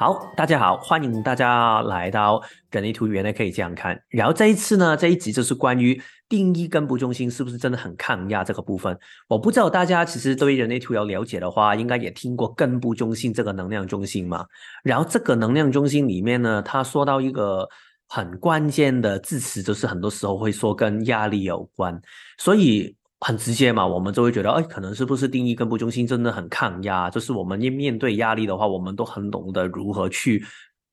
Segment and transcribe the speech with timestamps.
[0.00, 2.40] 好，大家好，欢迎大家来到
[2.70, 4.00] 人类图，原来可以这样看。
[4.08, 8.96] 然后这一次呢，这一集就是关于定义根部中心是不是真的很抗压这个部分。
[9.26, 14.46] 我不知道大家其实对人类图有了解的话，应该也听过根部中心这个能量中心嘛。
[14.84, 17.68] 然后这个能量中心里面呢，他说到一个
[18.06, 22.00] 很关键的字词，就是很多时候会说跟压力有关，
[22.38, 22.94] 所以。
[23.20, 27.10] 很直接嘛，我们就会觉得，哎，可能是不是定义根部中心真的很抗压？
[27.10, 30.44] 就是我们一面对压力的话，我们都很懂得如何去，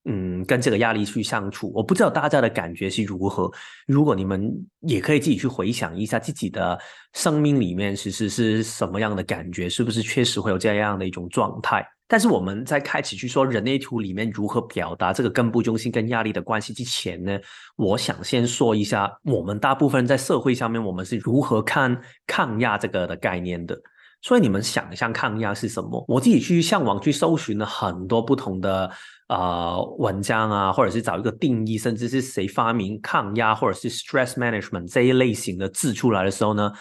[0.06, 1.72] 嗯，跟这个压力去相处。
[1.76, 3.52] 我不知道大家的感觉是如何。
[3.86, 6.78] 如果你们也可以自己去回想一下自己的
[7.14, 9.70] 生命里面，其实是什么样的感觉？
[9.70, 11.88] 是不是确实会有这样的一种状态？
[12.08, 17.40] 但是我们在开始去说人类图里面如何表达这个根部中心跟压力的关系之前呢，
[17.76, 23.76] 我想先说一下，我们大部分在社会上面我们是如何看抗压这个的概念的。
[24.22, 26.04] 所以你们想象抗压是什么？
[26.08, 28.90] 我自己去上网去搜寻了很多不同的
[29.30, 36.72] 呃文章啊，或者是找一个定义，甚至是谁发明抗压或者是 stress management 这一类型的字出来的时候呢？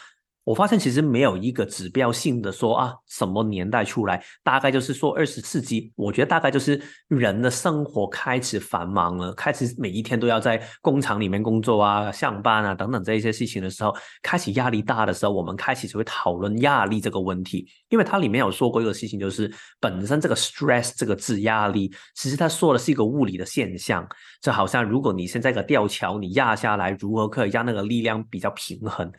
[0.45, 5.91] 我发现其实没有一个指标性的说啊，什么年代出来，大概就是说二十世纪。
[5.97, 6.79] 我觉得大概就是
[7.09, 17.67] 人的生活开始繁忙了，开始每一天都要在工厂里面工作啊、上班啊等等这一些事情的时候，开始压力大的时候，我们开始就会讨论压力这个问题。
[17.89, 19.51] 因为它里面有说过一个事情，就是
[19.81, 24.07] 本身这个 stress 这个字压力，其实他说的是一个物理的现象，
[24.43, 29.11] 就好像如果你现在个吊桥，你压下来，如何可以让那个力量比较平衡？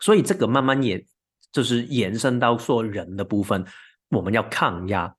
[0.00, 1.04] 所以这个慢慢也
[1.52, 3.64] 就是延伸到说人的部分，
[4.10, 5.14] 我们要抗压。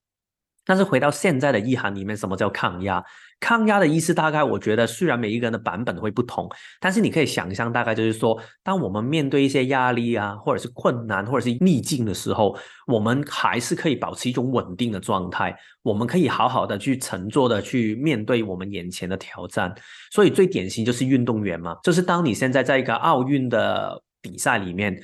[0.64, 3.04] 但是回到现在的意涵里面，什么叫抗压？
[3.40, 6.48] 抗压的意思大概我觉得，虽然每一个人的版本会不同，
[6.80, 19.74] 但是你可以想象，大概就是说，当我们面对一些压力啊，或者是困难，或者是逆境的时候，我们还是可以保持一种稳定的状态，我们可以好好的去乘坐的去面对我们眼前的挑战。
[20.12, 24.02] 所以最典型就是运动员嘛，就是当你现在在一个奥运的。
[24.22, 25.02] 比赛里面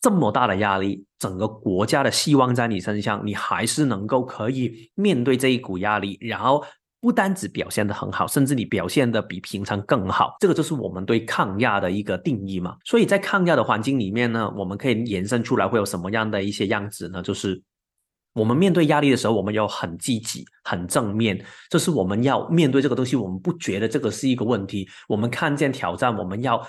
[0.00, 6.62] 这么大的压力，整个国家的希望在你身上，你还是能够可以面对这一股压力，然后
[7.00, 12.76] 不单只表现的很好，甚至你表现的比平常更好，这个就是我们对抗压的一个定义嘛。
[12.84, 17.22] 所以在抗压的环境里面呢，我们可以延伸出来会有什么样的一些样子呢？
[17.22, 17.62] 就是
[18.34, 26.60] 我们面对压力的时候，我们要很积极、很正面，就是我们要面对这个东西，我们不觉得这个是一个问题，我们看见挑战，我们要。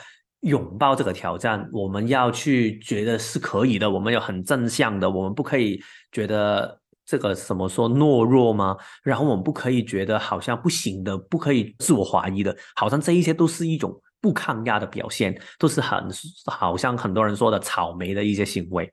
[0.46, 8.78] 拥抱这个挑战，我们要去觉得是可以的，我们有很正向的，我们不可以觉得这个怎么说懦弱吗？
[9.04, 16.08] 然后我们不可以觉得好像不行的，不可以自我怀疑的，好像这一些都是一种不抗压的表现，都是很
[16.46, 18.92] 好像很多人说的草莓的一些行为。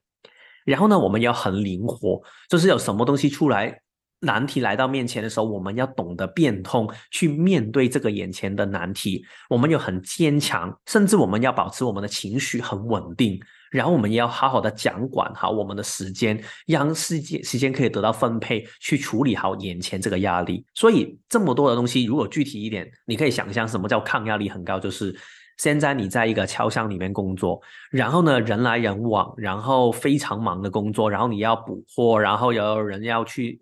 [0.65, 3.79] 然后呢，我们要很灵活，就是有什么东西出来。
[4.23, 9.25] 难题来到面前的时候，我们要懂得变通，去面对这个眼前的难题。
[9.51, 13.39] 我们有很坚强，甚至我们要保持我们的情绪很稳定。
[13.71, 20.65] 然后我们也要好好的掌管好我们的时间，让时间时间可以得到分配，去处理好眼前这个压力。
[20.75, 25.19] 所以这么多的东西，如果具体一点，你可以想象什么叫抗压力很高，就是。
[25.63, 27.63] 现在你在一个超商里面工作，
[27.93, 33.57] 然后呢人来人往，然后非常忙的工作，然后你要补货，然后有人要去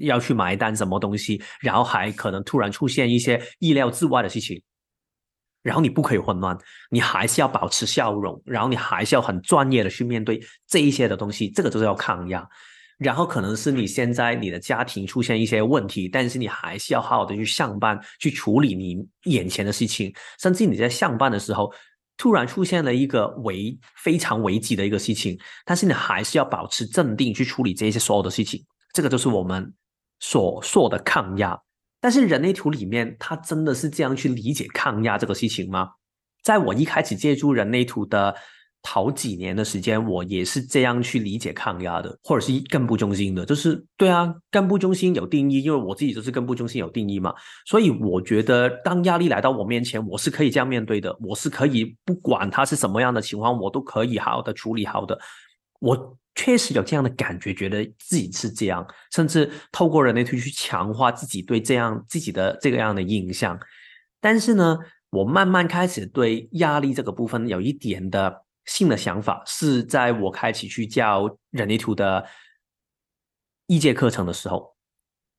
[0.00, 4.62] 要去买单什么东西，然后还可能突然出现一些意料之外的事情，
[5.62, 6.54] 然后你不可以混乱，
[6.90, 10.38] 你还是要保持笑容，然后你还是要很专业的去面对
[10.68, 12.46] 这一些的东西，这个就是要抗压。
[12.98, 20.10] 然后可能是你现在你的家庭出现一些问题，但是你还是要好好的去上班，去处理你眼前的事情。
[20.40, 21.70] 甚至你在上班的时候，
[22.16, 28.64] 突然出现了一个危非常危急的一个事情，但是你还是要保持镇定去处理这些所有的事情。
[28.94, 29.70] 这个就是我们
[30.20, 31.58] 所说的抗压。
[32.00, 35.90] 但是人类图里面，它真的是这样去理解抗压这个事情吗？
[36.42, 38.34] 在我一开始借助人类图的。
[38.88, 47.34] 好几年的时间，我也是这样去理解抗压的，或者是根部中心的，就是对啊，根部中心有定义，因为我自己就是根部中心有定义嘛，
[47.66, 55.18] 所以我觉得当压力来到我面前，我是可以这样面对的，我是可以不管它是什么样的情况，我都可以好好的处理好的。
[55.80, 63.58] 我确实有这样的感觉，觉得自己是这样，甚至透过人类图去强化自己对这样自己的这个样的印象。
[64.20, 64.78] 但是呢，
[65.10, 68.45] 我慢慢开始对压力这个部分有一点的。
[68.66, 72.24] 新的想法是在我开启去教人类图的
[73.66, 74.74] 一节课程的时候，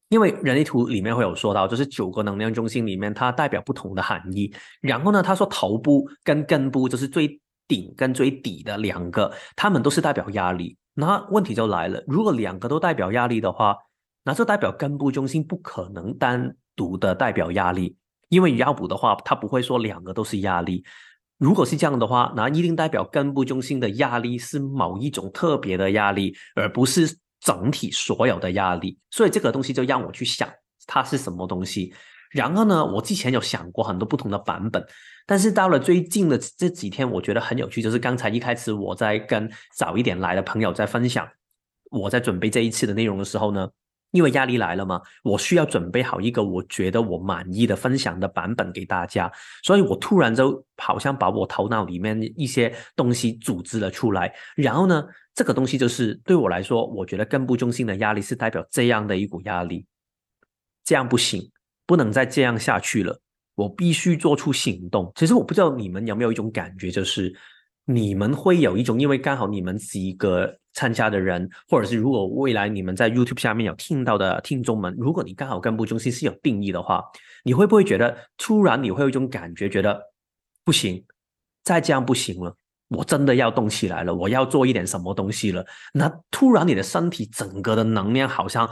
[0.10, 4.54] 因为人类图里面会有说到，就是九个能量中心里面，它代表不同的含义。
[4.82, 10.78] 然后呢，他说头部跟根部就是最顶跟最底的两个，他们都是代表压力。
[10.94, 13.78] 那问题就来了，如果两个都代表压力的话，
[14.24, 17.96] 那就代表根部中心不可能单独的代表压力，
[18.30, 20.84] 因为药补的话，它不会说两个都是压力。
[21.38, 28.98] 如果是这样的话，那一定代表根部中心的压力是某一种特别的压力，而不是整体所有的压力。
[29.12, 30.50] 所以这个东西就让我去想
[30.88, 31.94] 它是什么东西。
[32.32, 34.84] 然后呢，我之前有想过很多不同的版本，
[35.26, 41.28] 但是到了最近的这几天，我觉得很有趣，就是刚才一开始我在跟早一点来的朋友在分享
[41.92, 43.70] 我在准备这一次的内容的时候呢。
[44.18, 49.32] 因为压力来了嘛，我需要准备好一个我觉得我满意的分享的版本给大家，
[49.62, 55.06] 所以我突然就好像把我头脑里面一些东西组织了出来，然后呢，
[55.36, 59.86] 这个东西就是对我来说，我觉得根部中心的压力是代表这样的一股压力，
[60.84, 61.52] 这样不行，
[61.86, 63.22] 不能再这样下去了，
[63.54, 65.12] 我必须做出行动。
[65.14, 67.32] 其实我不知道你们有没有一种感觉，就是
[67.88, 70.60] 你们会有一种，因为刚好你们几个。
[70.74, 77.04] 参加的人，或者是如果未来你们在 YouTube 下面有听到的听众们，如果你刚好根部中心是有定义的话，
[77.44, 80.00] 你会不会觉得突然你会有一种感觉，觉得
[80.64, 81.04] 不行，
[81.64, 82.56] 再这样不行了，
[82.90, 85.66] 我真的要动起来了，我要做一点什么东西了？
[85.94, 88.70] 那突然你的身体整个的能量好像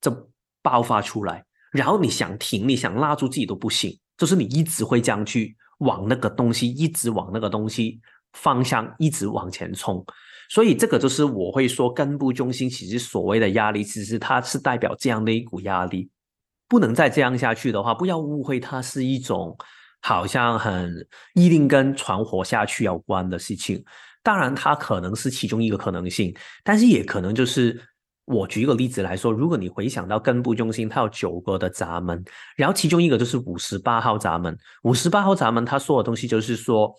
[0.00, 0.30] 就
[0.62, 8.00] 爆发出来，然后你想停，你想拉住自己都不行，就是你一直会这样去往那个东西，一直往那个东西
[8.32, 10.04] 方向一直往前冲。
[10.50, 16.08] 所以这个就是我会说，根部中心其实所谓的压力，其实它是代表这样的一股压力，
[16.68, 19.56] 不能再这样下去的话，不要误会它是一种
[20.00, 23.84] 好像很一定跟传活下去有关的事情。
[24.22, 26.34] 当然，它可能是其中一个可能性，
[26.64, 27.78] 但是也可能就是
[28.28, 32.22] 我举一个例子来说，如果你回想到根部中心，它有九个的闸门，
[32.56, 36.94] 然后其中一个就是五十八号闸门，五十八号闸门它说的东西就是说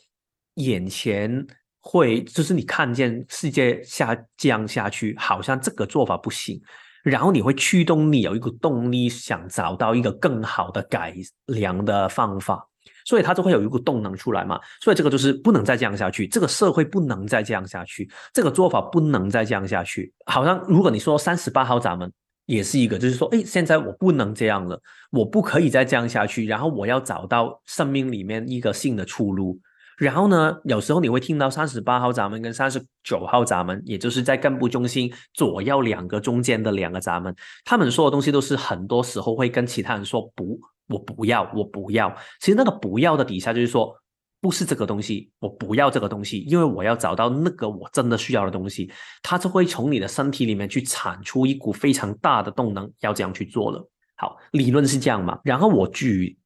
[0.56, 1.46] 眼前。
[1.82, 6.62] 会就是你看见世界下降下去，好像这个做法不行，
[7.04, 11.16] 然后你会驱动你有一个动力，想找到一个更好的改
[11.46, 12.68] 良的方法，
[13.10, 14.60] 所以它就会有一股动能出来嘛。
[14.80, 20.14] 所以这个就是不能再这样下去，这个社会不能再这样下去，这个做法不能再这样下去。
[20.28, 22.12] 好像如果你说三十八号闸门
[22.46, 24.80] 也是一个，就是说，哎，现在我不能这样了，
[25.10, 29.60] 我不可以再这样下去，然后我要找到生命里面一个新的出路。
[30.00, 37.36] 然后呢，有时候你会听到三十八号闸门跟三十九号闸门，也就是在根部中心左右两个中间的两个闸门，
[37.66, 40.58] 他们说的东西都是很多时候会跟其他人说不，
[40.90, 42.14] 我不要，我不要。
[42.42, 43.96] 其实那个不要的底下就是说，
[44.42, 48.92] 不是这个东西，我不要这个东西，因为我要找到那个我真的需要的东西，
[49.22, 53.90] 它就会从你的身体里面去产出一股非常大的动能，要这样去做了。
[54.16, 55.40] 好，理论是这样嘛？
[55.44, 56.38] 然后我举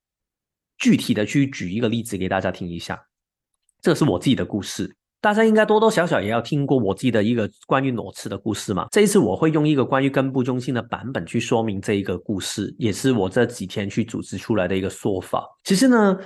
[0.77, 3.01] 具体的去举一个例子给大家听一下。
[3.81, 8.87] 这是我自己的故事，大家应该多多少少也要听过我自己的一个关于裸辞的故事嘛。
[8.91, 15.45] 这一次我会用一个关于根部中心的版本去说明这一个故事，也是我这几天去组织出来的一个说法。
[15.63, 16.19] 其实呢，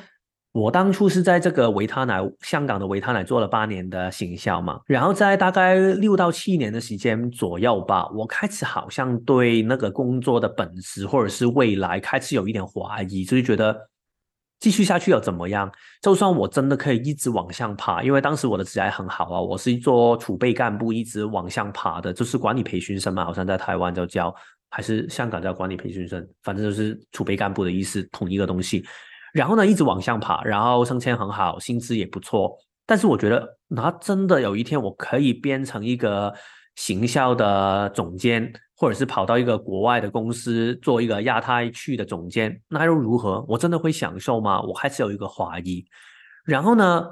[0.52, 13.78] 我当初是在这个维他奶香港的维他奶做了八年的行销嘛，然后在大概六到七年的时间左右吧，我开始好像对那个工作的本质或者是未来开始有一点怀疑，就是觉得。
[14.60, 15.72] 继续下去又怎么样？
[16.02, 24.34] 就算我真的可以一直往上爬，因为当时我的职业很好啊，我是做储备干部，一直往上爬的，就是管理培训生嘛，好像在台湾叫教，
[24.70, 28.84] 还是香港叫管理培训生，反正就是储备干部的意思，同一个东西。
[29.34, 32.58] 然后呢，一直往上爬，然后升迁很好，薪资也不错。
[32.86, 36.34] 但是我觉得，那真的有一天我可以变成一个
[36.78, 38.50] 行销的总监。
[38.80, 43.44] 或者是跑到一个国外的公司做一个亚太区的总监，那又如何？
[43.50, 44.62] 我真的会享受吗？
[44.62, 45.84] 我还是有一个怀疑。
[46.46, 47.04] 然后呢，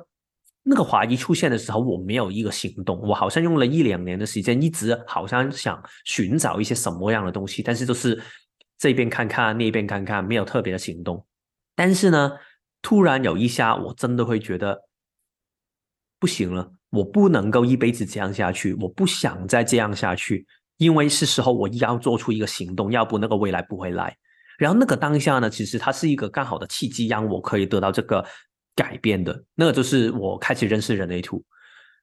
[0.61, 3.01] 那个怀疑出现的时候，我没有一个行动。
[3.01, 8.21] 我好像用了一两年的时间，一直好像想寻找一些什么样的东西，但是都是
[8.77, 11.25] 这边看看，那边看看，没有特别的行动。
[11.75, 12.31] 但是呢，
[12.83, 14.83] 突然有一下，我真的会觉得
[16.19, 20.45] 不行了，我不能够一辈子这样下去，我不想再这样下去。
[20.77, 24.13] 因为是时候我要做出一个行动，要不那个未来不会来。
[24.57, 28.21] 然后那个当下呢，其实它是一个刚好的契机，让我可以得到这个
[28.75, 29.41] 改变的。
[29.55, 31.41] 那个就是我开始认识人类图，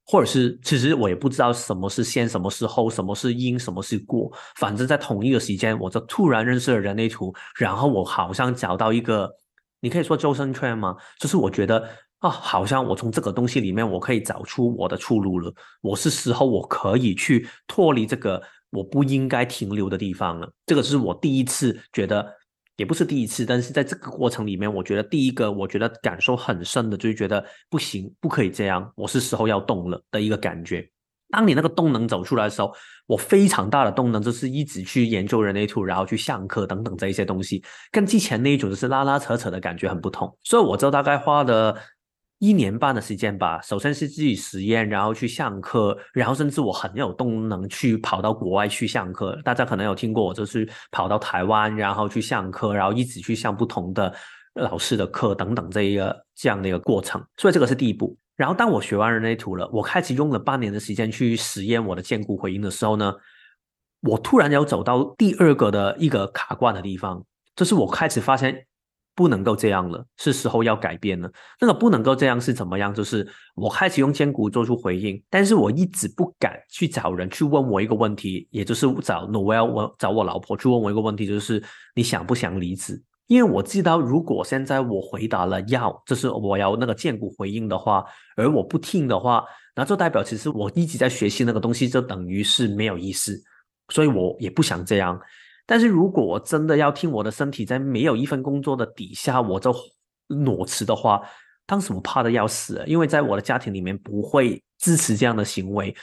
[0.07, 4.33] 或者是其实我也不知道什么是先，什么是后，什么是因，什么是果。
[4.57, 9.31] 反正在同一个时间，我就突然认识了人类图，然后我好像找到一个，
[9.81, 10.97] 你可以说周身圈吗？
[11.19, 11.87] 就是我觉得。
[12.23, 15.53] 啊，好像我从这个东西里面，我可以找出我的出路了。
[15.81, 20.49] 我是时候我可以去脱离这个我不应该停留的地方了。
[20.65, 22.25] 这个是我第一次觉得，
[22.77, 30.89] 也不是第一次，但是在这个过程里面，我觉得第一个我觉得感受很深的，就是觉得不行，不可以这样，我是时候要动了的一个感觉。
[31.31, 32.73] 当你那个动能走出来的时候，
[33.09, 40.33] 我非常大的动能就是一直去研究人类图，然后去上课等等这一些东西，跟之前那一种就是拉拉扯扯的感觉很不同。
[40.45, 41.75] 所以我就大概花了
[42.43, 43.61] 一年半的时间吧。
[43.63, 49.41] 首先是自己实验，然后去上课，然后甚至我很有动能去跑到国外去上课。
[49.45, 54.13] 大家可能有听过我，就是跑到台湾，然后去上课，然后一直去上不同的
[54.55, 57.25] 老师的课等等这一个这样的一个过程。
[57.37, 58.19] 所以这个是第一步。
[58.35, 63.15] 然后当我学完人类图了，我开始用了半年的时间去实验我的建骨回应的时候呢，
[64.01, 68.67] 我突然要走到第二个的一个卡关的地方，就是我开始发现
[69.15, 71.31] 不能够这样了，是时候要改变了。
[71.61, 72.95] 那个不能够这样是怎么样？
[72.95, 81.63] 就是我开始用建骨做出回应，但是我一直不敢去找人去问我一个问题，也就是找 Noel 我找我老婆去问我一个问题，就是
[81.95, 83.03] 你想不想离职？
[83.29, 88.05] 因为我知道，如果现在我回答了要，就是我要那个建骨回应的话，
[88.37, 93.41] 而我不听的话，那就代表其实我一直在学习那个东西，就等于是没有意思。
[93.89, 95.19] 所以我也不想这样。
[95.65, 99.75] 但是如果我真的要听我的身体在没有一份工作的底下，我就
[100.27, 101.21] 裸辞的话，
[101.67, 105.95] 当时我怕的要死，因为在我的家庭里面不会支持这样的行为，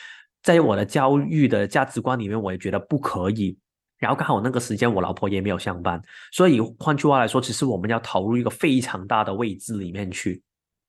[0.42, 3.58] 在我的教育的价值观里面，我也觉得不可以。
[3.98, 6.02] 然后刚好那个时间，我老婆也没有上班，
[6.32, 10.42] 所以换句话来说，其实我们要投入一个非常大的位置里面去。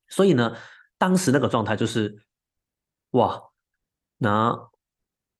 [0.08, 0.54] 所以呢，
[0.96, 2.16] 当时那个状态就是，
[3.10, 3.40] 哇，
[4.18, 4.56] 那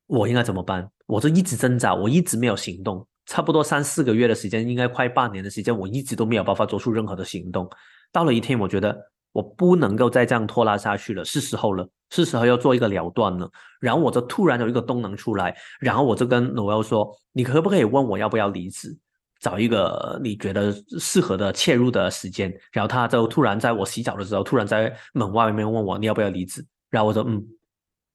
[0.07, 0.91] 我应该怎么办？
[1.07, 7.71] 我就一直挣扎，我一直没有行动，差不多三四个月的时间，应该快半年的时间，我一直都没有办法做出任何的行动。
[8.13, 8.95] 到了一天，我觉得。
[9.33, 13.49] 我不能够再这样拖拉下去了，是时候了， 是时候要做一个了断了。
[13.81, 18.93] 然后我就突然有一个动能出来，然后我就跟 Noel 说：“你可不可以问我要不要离职，
[19.39, 27.41] 找一个你觉得适合的切入的时间？”然后他就突然在我洗澡的时候，突然在门外面问我：“你要不要离职？”然后我说：“嗯。”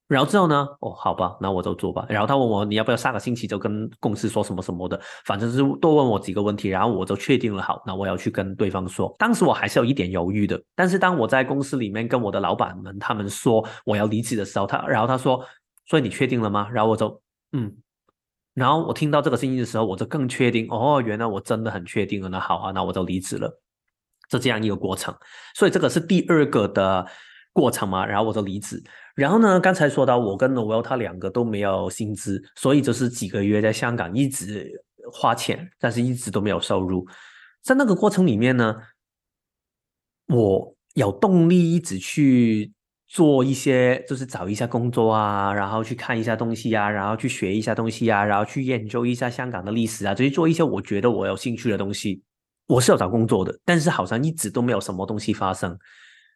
[0.07, 0.67] 然后之后呢？
[0.81, 2.05] 哦，好吧，那我就做吧。
[2.07, 7.63] 然后他问我你要不要下个星期就跟公司说什么什么的，反正是多问我几个问题，然后我就确定了。
[7.63, 9.11] 好，那我要去跟对方说。
[9.17, 15.43] 当时我还是有一点犹豫的，但是当我在公司里面跟我的老板们他们说我要离职的时候，他然后他说
[15.89, 17.19] ：“所以你确定了吗？”然后我就
[17.53, 17.75] 嗯，
[18.53, 20.67] 然后我听到这个声音的时候，我就更确定。
[20.69, 22.29] 哦，原来我真的很确定了。
[22.29, 23.59] 那好啊，那我就离职了。
[24.29, 25.15] 就这样一个过程，
[25.55, 27.05] 所以这个是第二个的
[27.53, 28.05] 过程嘛。
[28.05, 28.83] 然后我就离职。
[29.15, 29.59] 然后呢？
[29.61, 34.69] 刚才说到我跟 Noel 他两个都没有薪资，所以就是几个月在香港一直
[35.11, 37.07] 花钱，但是一直都没有收入。
[37.63, 38.75] 在那个过程里面呢，
[40.27, 42.73] 我有动力一直去
[43.07, 52.21] 做一些，就是找一下工作啊，然后去看一下东西啊，然后去学一下东西啊，然后去研究一下香港的历史啊，这些做一些我觉得我有兴趣的东西。
[52.67, 55.77] 我是有找工作的，但是好像一直都没有什么东西发生。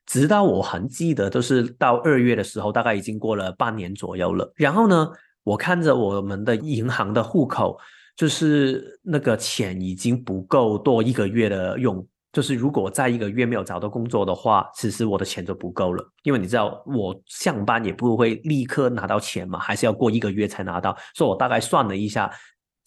[0.09, 4.51] 直到我很记得，就是到二月的时候，大概已经过了半年左右了。
[4.55, 5.07] 然后呢，
[5.43, 7.77] 我看着我们的银行的户口，
[8.15, 12.03] 就是那个钱已经不够多一个月的用。
[12.33, 16.03] 就是如果在一个月没有找到工作的话，其实我的钱就不够了。
[16.23, 20.97] 因为你知道，我上班也不会立刻拿到钱嘛，还是要过一个月才拿到。
[21.13, 22.31] 所以我大概算了一下，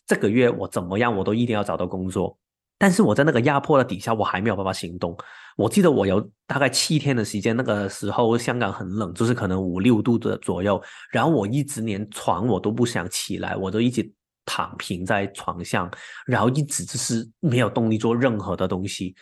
[0.08, 2.36] 这个月我怎么样，我都一定要找到工作。
[2.82, 5.16] 但是我在那个压迫的底下，我还没有办法行动。
[5.56, 10.82] 我记得我有大概七天的时间，那个时候香港很冷，就是可能五六度的左右。
[11.12, 14.12] 然后我一直连床我都不想起来，我都一直
[14.44, 15.88] 躺平在床上，
[16.26, 19.14] 然后一直就是没有动力做任何的东西。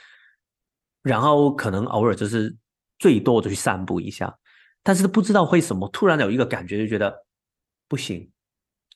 [1.03, 2.57] 然后可能偶尔就是
[2.99, 4.35] 最多就去散步一下，
[4.83, 7.15] 但是不知道为什么突然有一个感觉，就觉得
[7.87, 8.27] 不行，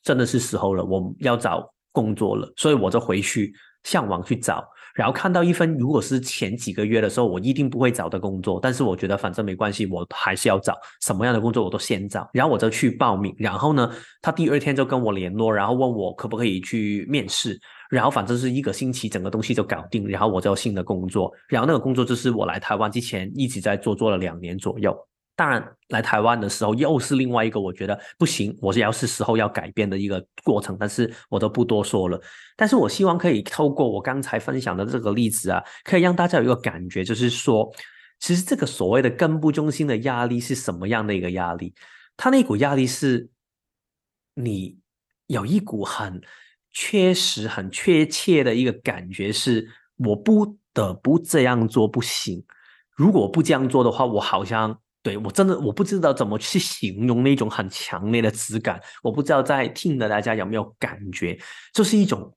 [0.01, 3.53] 真的是时候了，我要找工作了，所以我就回去
[3.85, 4.61] 上网去找。
[4.93, 13.35] 然后看到一份，如果是前几个月的时候，我一定不会找的工作，但是我觉得反正没关系，我还是要找什么样的工作我都先找，然后我就去报名。
[13.37, 17.59] 然后呢，他第二天就跟我联络，然后问我可不可以去面试。
[17.89, 20.07] 然后反正是一个星期，整个东西就搞定。
[20.07, 24.95] 然后我就新的工作，然后那个工作就是我来台湾之前一直在做，做了两年左右。
[25.37, 32.17] 当然，来台湾的时候又是另外一个我觉得不行，我是要是时候要改变的一个过程，但是我都不多说了。
[32.55, 37.69] 但是我希望可以透过我刚才分享的这个例子啊，可以让大家有一个感觉，就是说，
[38.19, 41.73] 其实这个所谓的根部中心的压力是什么样的一个压力？
[42.15, 43.29] 它那股压力是，
[44.35, 44.77] 你
[45.27, 46.21] 有一股很
[46.71, 52.41] 确实、很确切的一个感觉，是我不得不这样做不行。
[52.95, 54.79] 如果不这样做的话，我好像。
[55.05, 61.37] 对我真的我不知道怎么去形容那种很强烈的质感，我不知道在听的大家有没有感觉，
[61.75, 62.35] 就是一种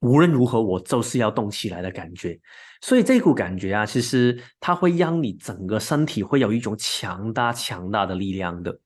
[0.00, 2.36] 无论如何我就是要动起来的感觉。
[2.80, 8.76] 所以这股感觉啊，其实它会让你整个身体会有一种强大强大的力量的。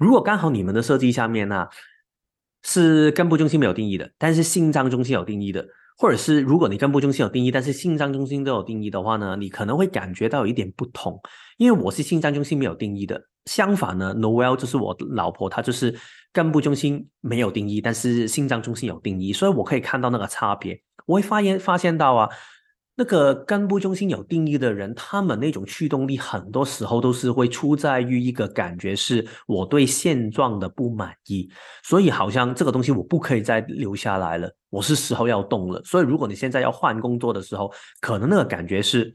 [0.00, 1.68] 如果刚好你们的设计下面呢
[2.64, 5.64] 是根部中心没有定义的，但是心脏中心有定义的，
[5.98, 11.20] 或者是如果你根部中心有定义，但是心脏中心都有定义的话呢，你可能会感觉到有一点不同。
[11.56, 15.92] 因为我是心脏中心没有定义的，相反呢，Noel 就是我老婆，她就是
[16.32, 20.80] 根部中心没有定义，但是心脏中心有定义，所以我可以看到那个差别。
[21.04, 22.28] 我会发现发现到啊。
[23.00, 31.48] 那个干部中心有定义的人，他们那种驱动力很多时候都是会出在于一个感觉，是我对现状的不满意，
[31.84, 35.80] 所以好像这个东西我不可以再留下来了，我是时候要动了。
[35.84, 39.14] 所以如果你现在要换工作的时候，可能那个感觉是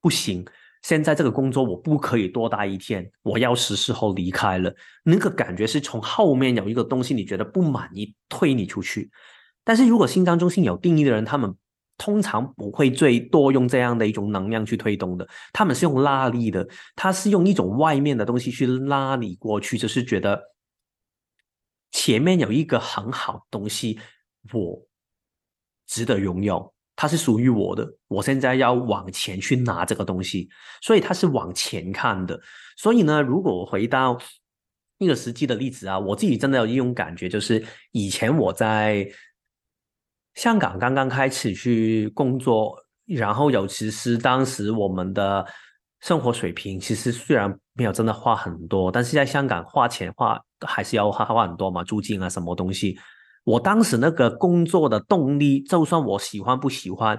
[0.00, 0.42] 不行，
[0.80, 4.74] 现在这个工作我不可以多待一天，我要是时候离开了。
[5.04, 9.10] 那个感觉是从后面有一个东西你觉得不满意，推你出去。
[9.64, 11.54] 但是如果心脏中心有定义的人，他们。
[11.98, 20.40] 通常不会最多用这样的一种能量去推动的，他们是用拉力的，他是用一种外面的东西去拉你过去，就是觉得
[21.90, 23.98] 前面有一个很好的东西，
[24.52, 24.80] 我
[25.88, 30.48] 值得拥有，它是属于我的，我现在要往前去拿这个东西，
[30.80, 32.40] 所以他是往前看的。
[32.76, 34.16] 所以呢，如果我回到
[34.98, 39.10] 一个实际的例子啊，我自己真的有一种感觉，就是以前我在。
[40.34, 45.44] 香港刚刚开始去工作，然后尤其是当时我们的
[46.00, 52.98] 生活水平，其实虽然没有真的花很多，但是在香港花钱花还是要花花很多嘛，租金啊什么东西。
[53.44, 57.18] 我当时那个工作的动力，就算我喜欢不喜欢，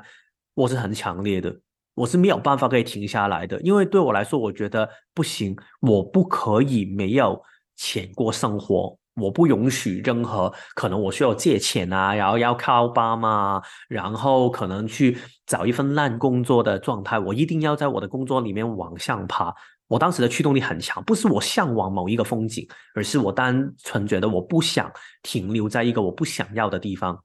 [0.53, 1.51] 我是很强烈的，
[1.95, 7.41] 我是没有办法可以停下来的，因为对我来说，我觉得不行，我不可以没有
[7.75, 8.98] 钱过生活。
[9.19, 17.19] 我不允许任何可能我需要借钱啊，然后要靠爸妈，然后可能去找一份烂工作的状态。
[17.19, 19.53] 我一定要在我的工作里面往上爬。
[19.87, 24.91] 我当时的驱动力很强，不是我向往某一个风景，而是我单纯觉得我不想
[25.23, 27.23] 停留在一个我不想要的地方。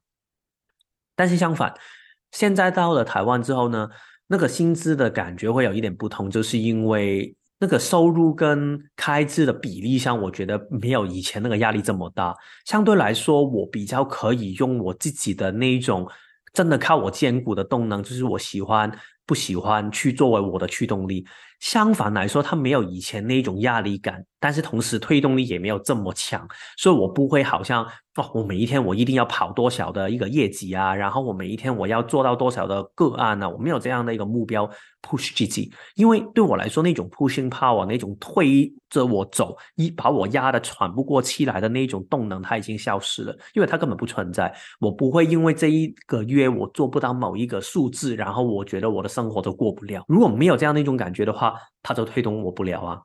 [1.14, 1.74] 但是相反，
[2.32, 3.88] 现在到了台湾之后呢，
[4.26, 7.36] 那个薪资的感觉会有一点不同，就是因为。
[7.64, 12.36] 那个收入跟开支的比例上，我觉得没有以前那个压力这么大。
[12.66, 16.06] 相对来说，我比较可以用我自己的那一种，
[16.52, 18.92] 真的靠我坚固的动能，就是我喜欢
[19.24, 21.24] 不喜欢去作为我的驱动力。
[21.60, 27.84] 相反来说，它没有以前那种压力感，但是同时推动力也没有这么强，所以我不会好像
[28.16, 33.48] 哦，我每一天我一定要跑多少的一个业绩啊，然后我每一天我要做到多少的个案呢？
[33.48, 34.68] 我没有这样的一个目标
[35.02, 44.54] push 自己，因为对我来说，那种 pushing power 那种推着我走，一把我压得喘不过气来的那种动能，它已经消失了，因为它根本不存在。
[44.78, 50.04] 我不会因为这一个月我做不到某一个数字，然后我觉得我的生活都过不了。
[50.06, 51.43] 如果没有这样的一种感觉的话，
[51.82, 53.00] 他就推动我不了啊，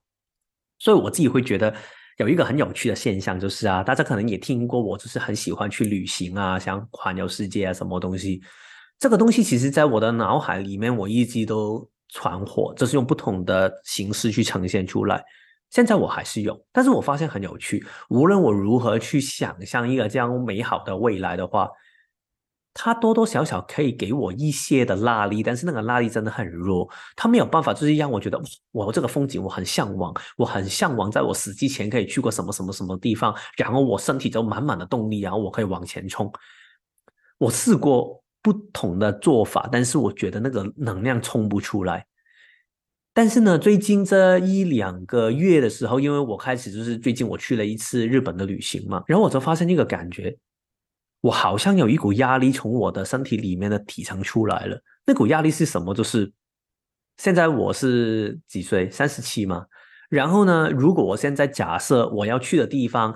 [0.77, 1.73] 所以我自己会觉得
[2.17, 8.41] 有一个很有趣的现象，就是啊，大家可能也听过我，就是很喜欢去旅行啊，想环游世界啊，什么东西。
[8.99, 15.23] 这个东西其实在我的脑海里面，我一直都传火，就是用不同的形式去呈现出来。
[15.69, 21.69] 现在我还是有，但是我发现很有趣，无论我如何去想象一个这样美好的未来的话。
[22.81, 36.31] 它多多少少可以给我一些的拉力，但是那个拉力真的很弱，它没有办法，就是让我觉得我这个风景我很向往，我很向往，在我死之前可以去过什么什么什么地方，然后我身体就满满的动力，然后我可以往前冲。
[37.37, 42.05] 我试过不同的做法，但是我觉得那个能量冲不出来。
[43.13, 50.37] 但是呢，最近这一两个月的时候，因为我开始就是最近我去了一次日本的旅行嘛，然后我就发现一个感觉。
[51.21, 54.81] 我好像有一股压力从我的身体里面的体层出来了。
[55.05, 55.93] 那股压力是什么？
[55.93, 56.31] 就是
[57.17, 58.89] 现在我是几岁？
[58.89, 59.65] 三十七嘛。
[60.09, 63.13] 然后呢，如果我现在假设我要去的地方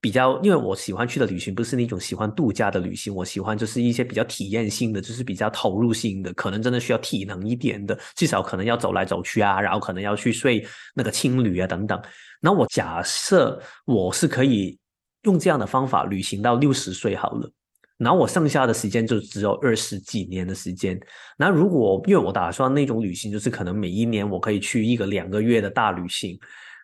[0.00, 11.98] 比较，因为我喜欢去的旅行不是那种喜欢度假的旅行，我喜欢就是一些比较体验性的，就是比较投入性的，可能真的需要体能一点的，至少可能要走来走去啊，然后可能要去睡那个青旅啊等等。
[12.40, 14.78] 那我假设我是可以。
[15.22, 17.50] 用这样的方法旅行到六十岁好了，
[17.96, 21.00] 然后我剩下的时间就只有二十几年的时间。
[21.36, 26.36] 那如果因为我打算那种旅行，就是可能每一年我可以去一个两个月的大旅行。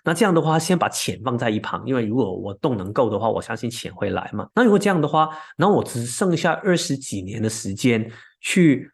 [0.04, 4.48] 那这样的话，先把钱放在一旁，因为如果我动能够的话，我相信钱会来嘛。
[4.54, 8.08] 那如果这样的话，那我只剩下二十几年的时间
[8.40, 8.88] 去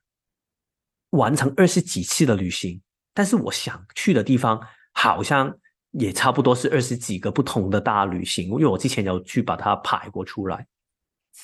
[1.10, 2.80] 完成二十几次的旅行，
[3.12, 4.58] 但是我想去的地方
[4.94, 5.54] 好像。
[5.98, 10.66] 也差不多是二十几个不同的大旅行，因为我之前有去把它排过出来。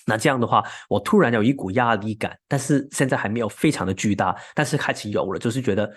[0.06, 5.90] 那这样的话，我突然有一股压力感，但是现在还没有非常的巨大，但是开始有了，就是觉得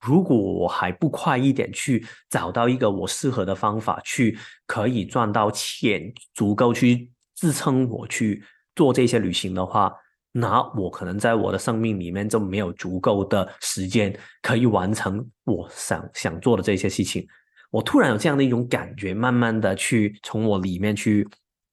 [0.00, 8.42] 如果我还不快一点去找到一个我适合的方法，去可以赚到钱，足够去支撑我去
[8.74, 9.92] 做这些旅行的话，
[10.32, 17.26] 那我可能在我的生命里面就没有足够的时间可以完成我想想做的这些事情。
[17.70, 21.28] 我突然有这样的一种感觉，慢慢的去从我里面去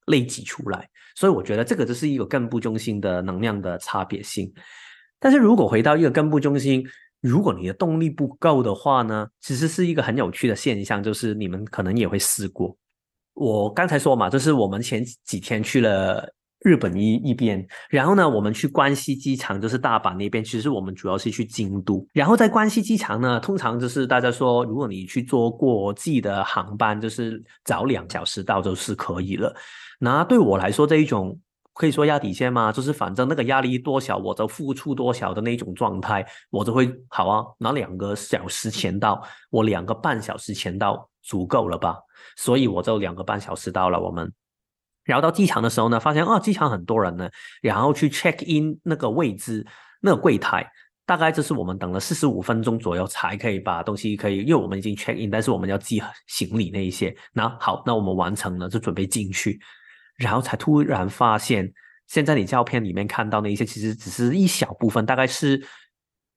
[0.07, 4.51] 累积出来，所以我觉得这个就是一个根部中心的能量的差别性。
[5.19, 6.85] 但是如果回到一个根部中心，
[7.21, 12.77] 如果你的动力不够的话呢，其实是一个很有趣的现象，就是你们可能也会试过。
[13.33, 16.29] 我刚才说嘛，就是我们前几天去了
[16.65, 20.43] 日本一一边，然后呢，我们去关西机场，就是大阪那边。
[20.43, 29.55] 其实我们主要是去京都，然后在关西机场呢，通常就是大家说，如果你去坐国际的航班，就是早两小时到就是可以了。
[29.99, 31.39] 那对我来说，这一种。
[31.77, 32.71] 可以说压底线吗？
[32.71, 37.43] 就是反正那个压力多小，我就付出多小的那种状态，我就会好啊。
[37.57, 41.97] 拿两个小时前到，我两个半小时前到足够了吧？
[42.37, 43.99] 所以我就两个半小时到了。
[43.99, 44.31] 我们，
[45.05, 47.29] 然后到机场的时候呢，发现啊，机场很多人呢，
[47.61, 49.65] 然后去 check in 那个位置，
[50.01, 50.69] 那个柜台，
[51.05, 57.15] 大概就是我们等了四十五分钟左右才可以把东西可以，因为我们已经 check in，但是我们要寄行李那一些。
[57.31, 59.59] 那好，那我们完成了，就准备进去。
[60.17, 61.71] 然后才突然发现，
[62.07, 65.61] 现在你照片里面看到那一些，其实只是一小部分，大概是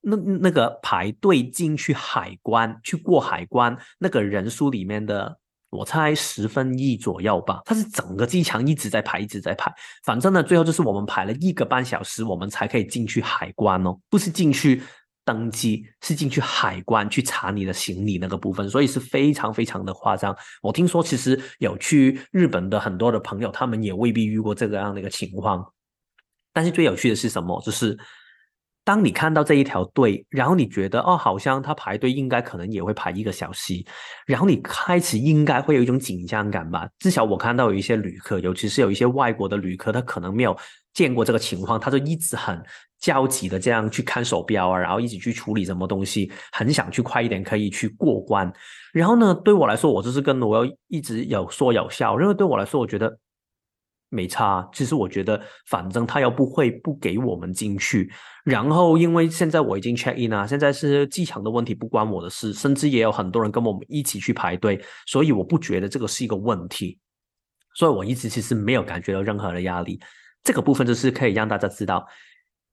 [0.00, 5.38] 那那个排队进去海关、去过海关那个人数里面的，
[5.70, 7.60] 我猜十分一左右吧。
[7.64, 9.72] 它是整个机场一直在排，一直在排。
[10.04, 14.82] 反正呢，最后就是我们排了一个半小时，我们才可以进去海关哦，不是进去。
[15.24, 20.34] 登机是进去海关去查你的行李那个部分，所以是非常非常的夸张。
[20.62, 25.62] 我听说其实有去日本的很多的朋友，他们也未必遇过这个样的一个情况。
[26.50, 27.60] 但是最有趣的是什么？
[27.60, 27.94] 就是
[28.88, 33.74] 当你看到这一条队，然后你觉得哦，好像他排队应该可能也会排一个小时，
[34.26, 36.88] 然后你开始应该会有一种紧张感吧。
[36.98, 40.56] 至少我看到有一些旅客，尤其是有一些外国的旅客，他可能没有
[40.94, 42.58] 见过这个情况，他就一直很。
[43.00, 48.52] 焦急的这样去看手表啊，然后一起去处理什么东西，很想去快一点可以去过关。
[48.92, 53.16] 然后呢，对我来说，我就是跟我要一直有说有笑，因为对我来说，我觉得
[54.08, 54.68] 没差。
[54.72, 58.10] 其实我觉得，反正他又不会不给我们进去。
[58.44, 62.52] 然后因为现在我已经 check in 啊，现在是机场的问题，不关我的事。
[62.52, 66.98] 甚至也有很多人跟我们一起去排队，所以我不觉得这个是一个问题。
[67.74, 70.00] 所以我一直其实没有感觉到任何的压力。
[70.42, 72.06] 这个部分就是可以让大家知道。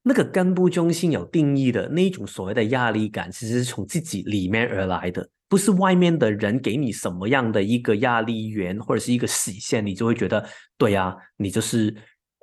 [0.07, 11.95] 那个根部中心有定义的那一种所谓的压力感，其实是从自己里面而来的，不是外面的人给你什么样的一个压力源或者是一个实线，你就会觉得对呀，你就是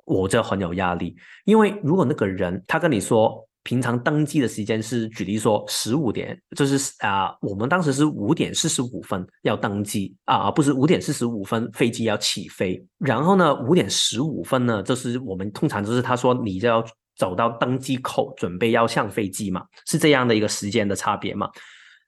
[0.05, 1.15] 我这很有压力。
[1.45, 16.83] 因为如果那个人他跟你说平常登记的时间是，举例说十五点，就是啊，我们当时是五点四十五分要登记啊，不是五点四十五分飞机要起飞，然后呢五点十五分呢，就是我们通常就是他说你就要。
[17.15, 21.47] 走到登机口，准备要上飞机嘛，是这样的一个时间的差别嘛。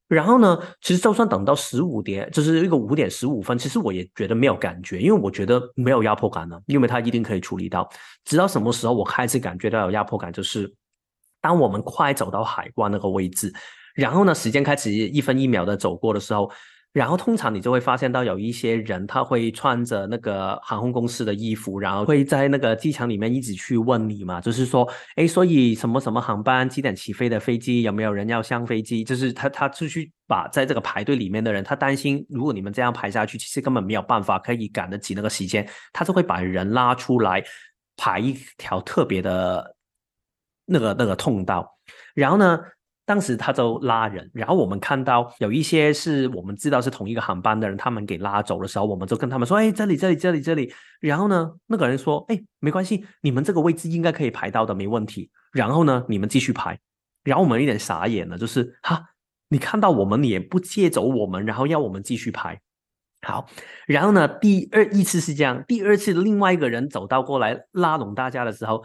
[0.08, 7.90] 然后呢，其实就算等到十五点，就是一个五点十五分，其实我也觉得没有感觉，因为我觉得没有压迫感了，因为他一定可以处理到。
[8.24, 10.72] 直到什么时候我开始感觉到有压迫感，就是
[11.42, 13.54] 当我们快走到海关那个位置，
[13.96, 16.52] 然后呢，时间开始一分一秒的走过的时候。
[16.96, 29.04] 然后通常你就会发现到有一些人，他会穿着那个航空公司的衣服，然后会在那个机场里面一直去问你嘛，就是说，哎，所以什么什么航班几点起飞的飞机有没有人要上飞机？
[29.04, 37.44] 就是他他出去把在这个排队里面的人，他担心如果你们这样排下去，其实根本没有办法可以赶得及那个时间，他就会把人拉出来
[37.98, 39.76] 排一条特别的
[40.66, 41.70] 那个那个通道，
[42.14, 42.58] 然后呢？
[43.06, 56.80] 当时他就拉人，然后我们看到有一些是我们知道是同一个航班的人，他们给拉走的时候，我们就跟他们说：“哎，这里，这里，这里，这里。”然后呢，那个人说：“哎，没关系，你们这个位置应该可以排到的，没问题。”然后呢，你们继续排。
[57.24, 59.04] 然后我们有点傻眼了，就是哈，
[59.50, 62.60] 你看到我们也不借走我们，然后要我们继续排。
[63.22, 63.48] 好，
[63.86, 68.84] 然后呢，第二一次是这样，第二次另外一个人走到过来拉拢大家的时候，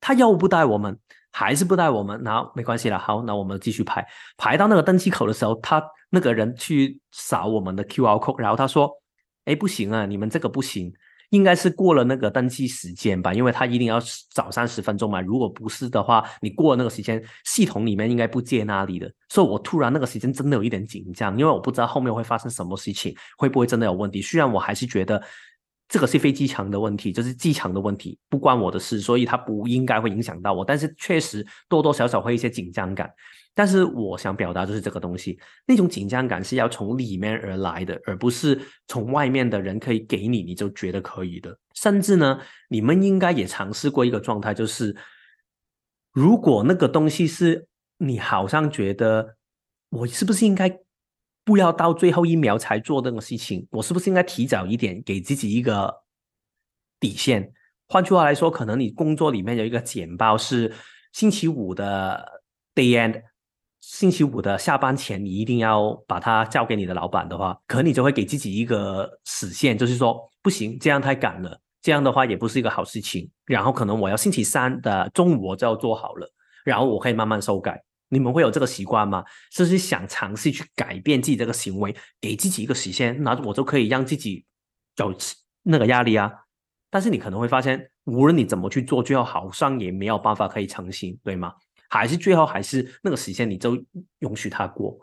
[0.00, 0.98] 他又不带我们。
[1.38, 2.98] 还是不带我们，然后没关系了。
[2.98, 4.02] 好，那我们继续排，
[4.38, 8.90] 排到那个登机口的时候，他那个人去扫我们的 QR code，然后他说
[9.44, 10.90] ：“哎，不行啊，你们这个不行，
[11.28, 13.34] 应该是过了那个登记时间吧？
[13.34, 14.00] 因为他一定要
[14.32, 15.20] 早三十分钟嘛。
[15.20, 19.12] 如果不是的话，你过那个时间，系统里面应该不接那里的。
[19.28, 24.22] 所以我突然那个时间真的有一点紧张，因为我不知道后面会发生什么事情，会不会真的有问题。
[24.22, 25.22] 虽然我还是觉得
[25.88, 30.64] 这个是飞机场的问题，就是机场的问题，不关我的事，所以它不应该会影响到我。
[30.64, 33.10] 但是确实多多少少会一些紧张感。
[33.54, 41.56] 但是我想表达就是这个东西，那种紧张感是要从里面而来的，而不是从外面的人可以给你，你就觉得可以的。
[41.74, 44.94] 甚至呢，你们应该也尝试过一个状态，就是
[46.12, 49.36] 如果那个东西是你好像觉得
[49.88, 50.68] 我是不是应该
[51.46, 56.02] 不要到最后一秒才做那个事情，我是不是应该提早一点给自己一个
[56.98, 57.52] 底线？
[57.86, 60.74] 换句话来说，可能你工作里面有一个简报是
[61.12, 62.42] 星期五的
[62.74, 63.22] day end。
[63.80, 73.30] 星期五的下班前，你一定要把它交给你的老板的话，可能你就会给自己一个死线，就是说不行，这样太赶了，这样的话也不是一个好事情。
[73.44, 76.28] 然后可能我要星期三的中午我就要做好了，
[76.64, 77.80] 然后我可以慢慢修改。
[78.08, 79.24] 你们会有这个习惯吗？
[79.50, 84.44] 是不是想尝试去改变自己这个行为，给自己一个时限，那我就可以让自己
[84.98, 85.14] 有
[85.62, 86.32] 那个压力啊？
[86.88, 91.52] 但是你可能会发现，无论你怎么去做，最后好像也没有办法可以成型，对吗？
[91.88, 93.74] 还是最后还是那个时间，你就
[94.20, 94.98] 允许他过。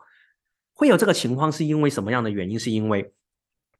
[0.73, 2.57] 会有这个情况是因为什么样的原因？
[2.57, 3.13] 是因为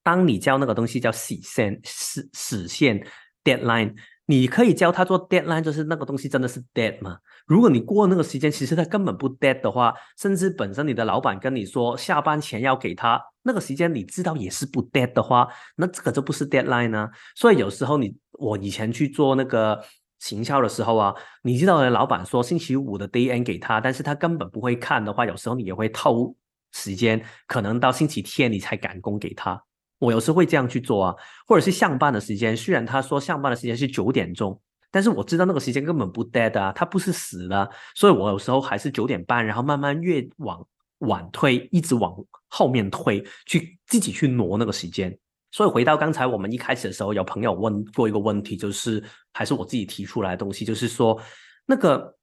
[0.04, 3.06] 当你教那个东西叫死线、死死线
[3.44, 7.18] （deadline），你可以教他做 deadline，就是那个东西真的是 dead 吗？
[7.46, 17.10] 如果你过那个时间，其实他根本不 dead 的话，甚至本身你的老板跟你说下班前要给他那个时间，你知道也是不 dead 的话，那这个就不是 deadline 呢。
[17.36, 19.80] 所以有时候你我以前去做那个。
[20.20, 26.34] 行销的时候啊，你知道的，老板说星期五的 day n 给他，但是他根本不会看的话，有时候你也会偷
[26.72, 29.62] 时间，可能到星期天你才赶工给他。
[30.00, 34.58] 我有时会这样去做啊，或者是上班的时间，虽然他说上班的时间是九点钟，
[34.94, 40.64] 但是我知道那个时间根本不 dead 啊，他不是死的，所以我有时候还是九点半，然后慢慢越往
[41.00, 42.16] 晚推，一直往
[42.48, 45.18] 后面推，去自己去挪那个时间。
[45.52, 49.04] 所以回到刚才我们一开始的时候，有朋友问过一个问题，就是
[49.34, 51.20] 还是我自己提出来的东西，就是说
[51.66, 52.16] 那个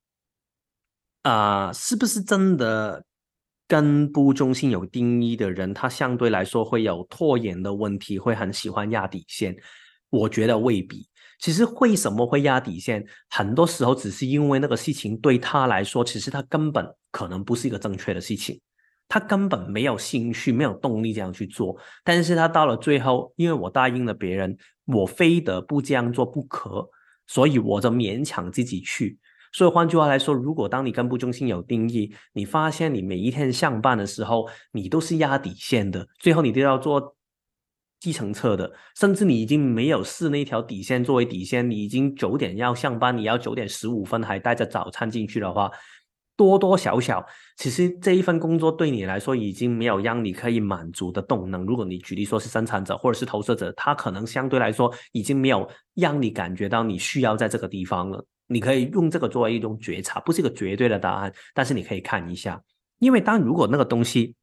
[1.23, 3.05] 啊，是不是真的
[3.67, 9.57] 根部中心有定义的人，他相对来说会有拖延的问题，会很喜欢压底线？
[10.09, 11.10] 我觉得未必。
[11.40, 13.05] 其实为什么会压底线？
[13.31, 18.61] 很多时候只是因为那个事情对他来说，其实他根本可能不是一个正确的事情。
[19.09, 26.88] 他根本没有兴趣，没有动力这样去做，但是他到了最后，因为我答应了别人，我非得不这样做不可，
[27.26, 29.18] 所以我就勉强自己去。
[29.53, 37.16] 所以换句话来说，如果当你根部中心有定义，你发现你每一天上班的时候，你都是压底线的，最后你都要做
[38.01, 45.71] 计程车的，甚至你已经没有视那条底线作为底线，你已经九点要上班，你要九点十五分还带着早餐进去的话。
[46.37, 47.23] 多多少少，
[47.59, 51.67] 其实这一份工作对你来说已经没有让你可以满足的动能。
[51.67, 58.25] 如果你举例说是生产者或者是投射者，他可能相对来说已经没有让你感觉到你需要在这个地方了。
[58.47, 62.59] 你可以用这个作为一种觉察，不是一个绝对的答案，但是你可以看一下。
[63.01, 64.35] 因为当如果那个东西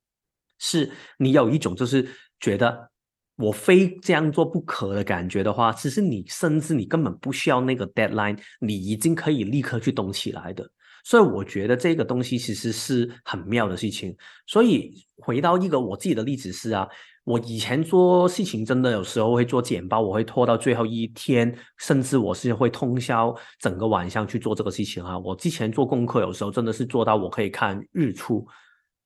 [0.59, 2.07] 是你有一种就是
[2.39, 2.91] 觉得
[3.37, 10.69] 我非这样做不可的感觉的话，其实你甚至你根本不需要那个 deadline，你已经可以立刻去动起来的。
[11.03, 14.13] 所以我觉得这个东西其实是很妙的事情。
[14.45, 16.85] 所以回到一个我自己的例子是啊，
[17.23, 25.17] 我以前做事情真的有时候会做简报，我会拖到最后一天，甚至我是会通宵整个晚上去做这个事情啊。
[25.17, 28.45] 我之前做功课有时候真的是做到我可以看日出。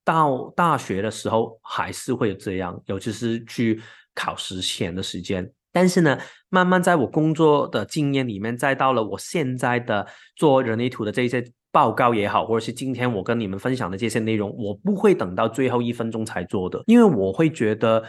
[0.04, 3.80] 到大学的时候还是会这样，尤其是去
[4.15, 5.52] 考试前的时间。
[5.71, 6.17] 但是呢，
[6.50, 11.43] 慢慢在我工作的经验里面，再到了我现在的做人类图的这些。
[11.74, 18.04] 报告也好，或者是今天我跟你们分享的这些内容，我不会等到最后一分钟才做的，因为我会觉得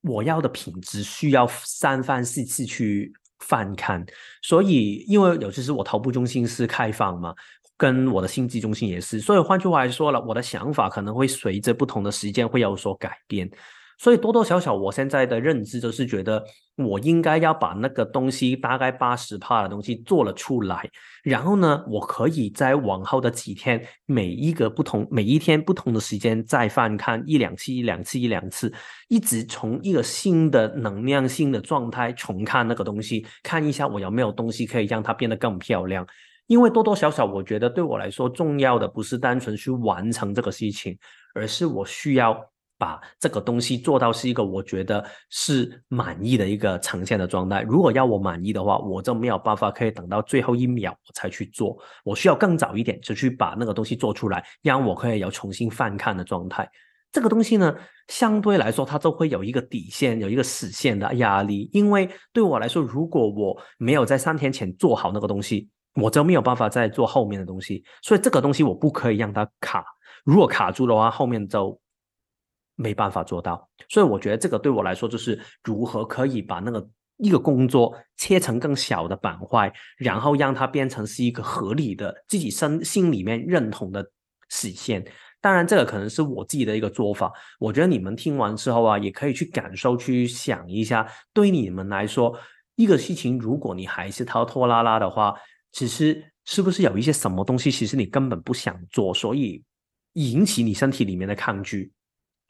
[0.00, 4.02] 我要的品质需要三番四次去翻看。
[4.40, 7.34] 所以，因为尤其是我头部中心是开放嘛，
[7.76, 13.46] 跟我的心机中心也是，所以换句话来说了，我的想法可能会随着不同的时间会有所改变。
[13.98, 16.44] 所以多多少少，我现在的认知就是觉得，
[16.76, 20.86] 我应该要把那个东西大概八十帕的东西做了出来，
[21.24, 28.70] 然后呢，我可以在往后的几天，每一个不同每一天不同的时间再翻看一两次、一两次、一两次，
[29.08, 36.06] 一直从一个新的能量、性的状态重看那个东西，看一下我有没有东西可以让它变得更漂亮。
[36.48, 40.96] 因为多多少少，我觉得对我来说重要的不是单纯去完成这个事情，
[41.34, 42.38] 而是我需要。
[42.78, 47.62] 把这个东西做到是一个我觉得是满意的一个呈现的状态。
[47.62, 51.76] 如果要我满意的话，我就没有办法可以等到最后一秒我才去做。
[52.04, 56.68] 我需要更早一点就去把那个东西做出来，让我可以有重新翻看的状态。
[57.12, 57.74] 这个东西呢，
[58.08, 61.70] 相对来说它都会有一个底线，有一个死线的压力。
[61.72, 67.82] 因为对我来说，如果我没有在三天前做好那个东西，我就没有办法再做后面的东西。
[68.02, 69.82] 所以这个东西我不可以让它卡，
[70.24, 71.80] 如果卡住的话，后面就
[72.76, 73.68] 没办法做到。
[73.88, 84.08] 所以我觉得这个对我来说，就是如何可以把那个一个工作切成更小的板块，然后让它变成是一个合理的自己身心里面认同的
[84.48, 85.04] 实现。
[85.40, 87.32] 当然，这个可能是我自己的一个做法。
[87.60, 92.36] 我觉得你们听完之后啊，也可以去感受、去想一下，对你们来说，
[92.74, 95.34] 一个事情，如果你还是拖拖拉拉的话，
[95.70, 99.62] 其实是不是有一些什么东西，其实你根本不想做，所以
[100.14, 101.92] 引起你身体里面的抗拒，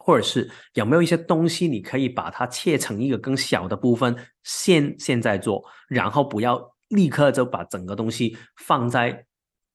[0.07, 9.27] 或者是有没有一些东西，你可以把它切成一个更小的部分，现现在做，然后不要立刻就把整个东西放在。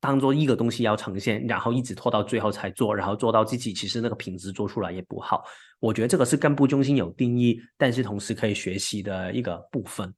[0.04, 5.44] 当做一个东西要呈现，然后一直拖到最后才做，然后做到自己其实那个品质做出来也不好。
[5.80, 10.12] 我觉得这个是根部中心有定义，但是同时可以学习的一个部分。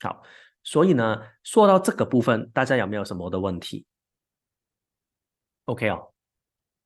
[0.00, 0.22] 好，
[0.64, 3.84] 所以呢，说到这个部分，大家有没有什么的问题
[5.66, 6.08] ？OK 哦。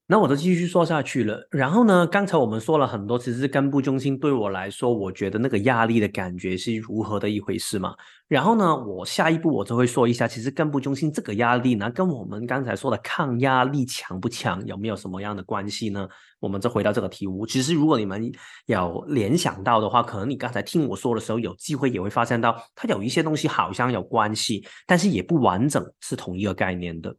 [0.07, 1.47] 那我就继续说下去了。
[1.51, 7.95] 然后呢，刚才我们说了很多，其实根部中心对我来说，我觉得那个压力的感觉是如何的一回事嘛。
[8.29, 16.07] 然后呢，我下一步我就会说一下，其实根部中心这个压力呢，跟我们刚才说的抗压力强不强，有没有什么样的关系呢？
[16.41, 17.47] 我们再回到这个题目。
[17.47, 18.31] 其实如果你们
[18.67, 27.15] 有联想到的话，可能你刚才听我说的时候，有机会也会发现到，它有一些东西好像有关系，但是也不完整是同一个概念的。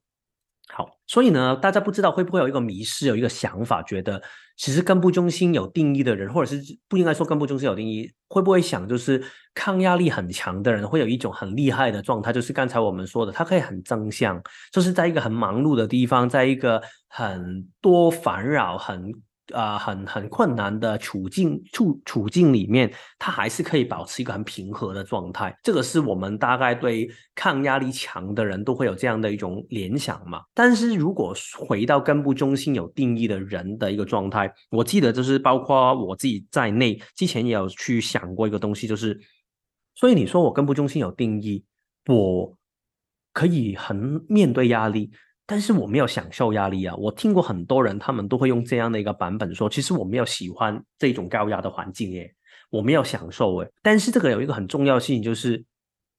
[0.70, 4.22] 好，所以呢，大家不知道会不会有一个迷失，有一个想法，觉得
[4.58, 9.24] 其实根部中心有定义的人，或者是不应该说根部中心有定义，会不会想就是
[9.54, 19.12] 抗压力很强的人，会有一种很厉害的状态，就是刚才我们说的，他可以很正向，就是在一个很忙碌的地方，在一个很多烦扰、很。
[19.54, 25.56] 啊，很很困难的处境处处境里面，他还是可以保持一个很平和的状态。
[25.64, 30.42] 这个是我们大概对抗压力强的人都会有这样的一种联想嘛。
[30.54, 39.20] 但是如果回到根部中心有定义的人的一个状态，我记得就是包括我自己在内，之前也有去想过一个东西，就是
[39.96, 41.64] 所以你说我根部中心有定义，
[42.08, 42.58] 我
[43.32, 45.12] 可以很面对压力。
[45.54, 46.96] 但是我没有享受压力啊！
[46.96, 52.34] 我听过很多人，他们都会用这样的一个版本说，其实我没有喜欢这种高压的环境耶，
[52.72, 53.72] 我没有享受诶。
[53.84, 55.64] 但是这个有一个很重要性，就是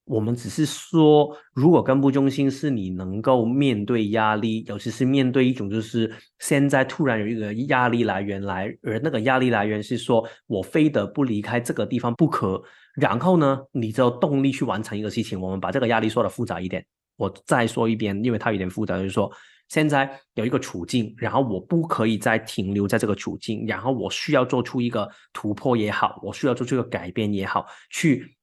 [0.05, 12.62] 我们只是说，如果根部中心是你能够面对压力，尤其是面对一种就是现在突然有一个压力来源来，而那个压力来源是说我非得不离开这个地方不可，
[12.94, 15.40] 然后呢，你就动力去完成一个事情。
[15.40, 16.87] 我们把这个压力说的复杂一点。
[17.16, 19.31] 我再说一遍，因为它有点复杂，就是说
[19.68, 28.37] 现在有一个处境，然后我不可以再停留在这个处境，然后我需要做出一个突破也好，我需要做出一个改变也好，去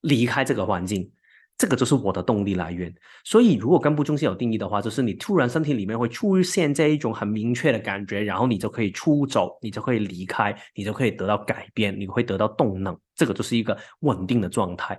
[0.00, 1.10] 离开这个环境，
[1.58, 2.92] 这个就是我的动力来源。
[3.22, 14.98] 所以，如果根部中心有定义的话，就是你突然身体里面会出现这一种很明确的感觉，然后你就可以出走，你就可以离开，你就可以得到改变，你会得到动能，这个就是一个稳定的状态。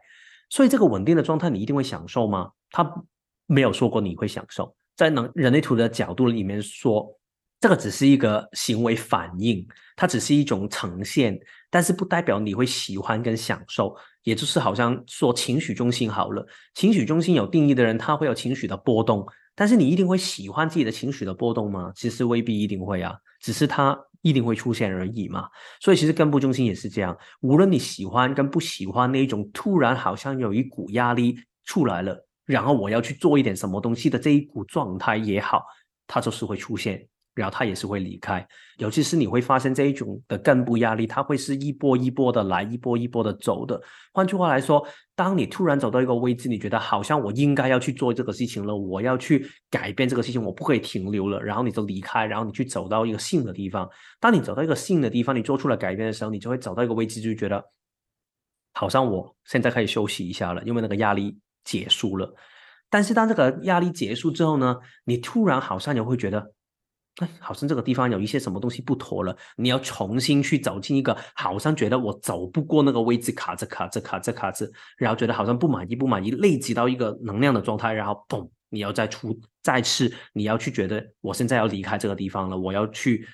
[0.51, 2.51] 所以，这个稳定的状态，你一定会享受吗？
[2.71, 2.89] 他
[3.45, 7.07] 没有说过你会享受，在能人类图的角度里面说，
[7.59, 13.95] 这个只是一个行为反应，它只是一种呈现，但是不代表你会喜欢跟享受。
[14.23, 21.91] 也就是好像说情绪中心好了，情绪中心有定义的人，他会有情绪的波动，但是你一定会喜欢自己的情绪的波动吗？
[21.95, 25.49] 其实未必一定会啊，只是它一定会出现而已嘛。
[25.79, 32.27] 所以其实根部中心也是这样，无论你喜欢跟不喜欢那一种突然好像有一股压力出来了。
[32.45, 35.63] 然后我要去做一点什么东西的这一股状态也好，
[36.07, 38.45] 它就是会出现，然后它也是会离开。
[38.77, 43.79] 尤其是你会发现这一种的根部压力，它会是一波一波的来，一波一波的走的。
[44.11, 53.87] 换句话来说，当你突然走到一个位置，你觉得好像我应该要去做这个事情了，我要去改变这个事情，我不可以停留了，然后你就离开，然后你去走到一个新的地方。
[54.19, 57.63] 当你走到一个新的地方，你做出了改变的时候，你就会走到一个位置，就觉得
[58.73, 61.39] 好像我现在可以休息一下了，因为那个压力。
[61.63, 62.33] 结束了，
[62.89, 66.53] 但是当这个压力结束之后呢，你突然好像也会觉得，
[67.17, 83.27] 哎，好像这个地方有一些什么东西不妥了，你要重新去走进一个，好像觉得我走不过那个位置，卡着卡着卡着卡着，然后觉得好像不满意不满意，累积到一个能量的状态，然后嘣，你要再出再次，你要去觉得我现在要离开这个地方了，我要去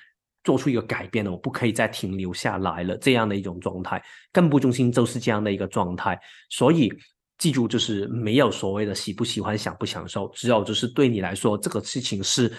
[0.44, 4.02] 做出一个改变了，我不可以再停留下来了，这样的一种状态，
[4.32, 6.18] 根部中心就是这样的一个状态，
[6.50, 6.92] 所以。
[7.38, 12.52] 记住，就是没有所谓的喜不喜欢、享不享受，只有就是对你来说，这个事情是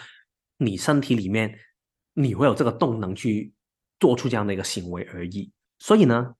[0.57, 1.53] 你身体里面
[2.13, 3.53] 你会有这个动能去
[3.99, 5.51] 做出这样的一个行为而已。
[5.79, 6.33] 所以呢，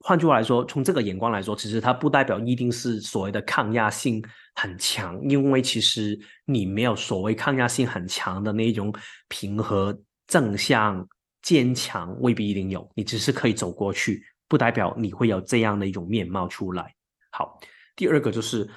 [0.00, 4.22] 换句话来说，从这个眼光来说，其实它不代表一定是所谓的抗压性
[4.54, 8.94] 很强，因为其实你没有所谓抗压性很强的那种
[9.28, 11.06] 平和、正向、
[11.40, 12.86] 坚强，未必一定有。
[12.94, 16.94] 你只是可以走过去，不代表你会有这样的一种面貌出来。
[17.36, 17.58] 好，
[17.96, 18.70] 第二个就是，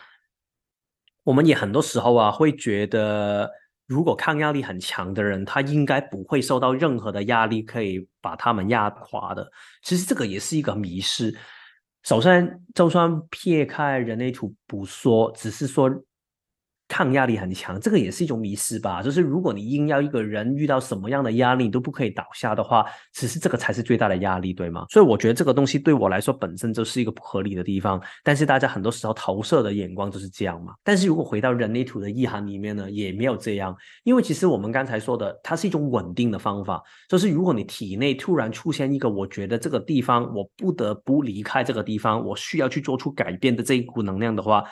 [1.23, 3.49] 我们也很多时候啊，会觉得。
[3.85, 9.49] 如果抗压力很强的人，他应该不会受到任何的压力可以把他们压垮的。
[9.81, 11.33] 其实这个也是一个迷失。
[12.03, 15.89] 首先，就算撇开人类图不说，只是说。
[16.87, 19.01] 抗压力很强，这个也是一种迷失吧。
[19.03, 24.85] 就是如果你硬要一个人遇到什么样的压力都不可以倒下的话，其实这个才是最大的压力，对吗？
[24.89, 28.01] 所以我觉得这个东西对我来说本身就是一个不合理的地方。
[28.23, 30.73] 但是大家很多时候投射的眼光就是这样嘛。
[30.83, 33.75] 但是如果回到人类图的意涵里面呢，也没有这样。
[34.03, 36.81] 因为其实我们刚才说的，它是一种稳定的方法。
[37.09, 44.63] 就是如果你体内突然出现一个，我觉得这个地方我不得不离开这个地方，我需要去做出改变的这一股能量的话。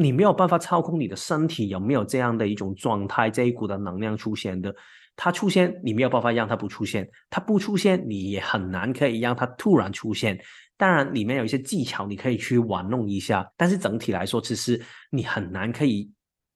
[0.00, 4.72] 你没有办法操控你的身体有没有这样的一种状态，这一股的能量出现的，
[5.16, 10.38] 它出现你没有办法让它不出现，它不出现你也很难可以让它突然出现。
[10.76, 14.80] 当然里面有一些技巧你可以去玩弄一下，但是整体来说，其实
[15.10, 16.08] 你很难可以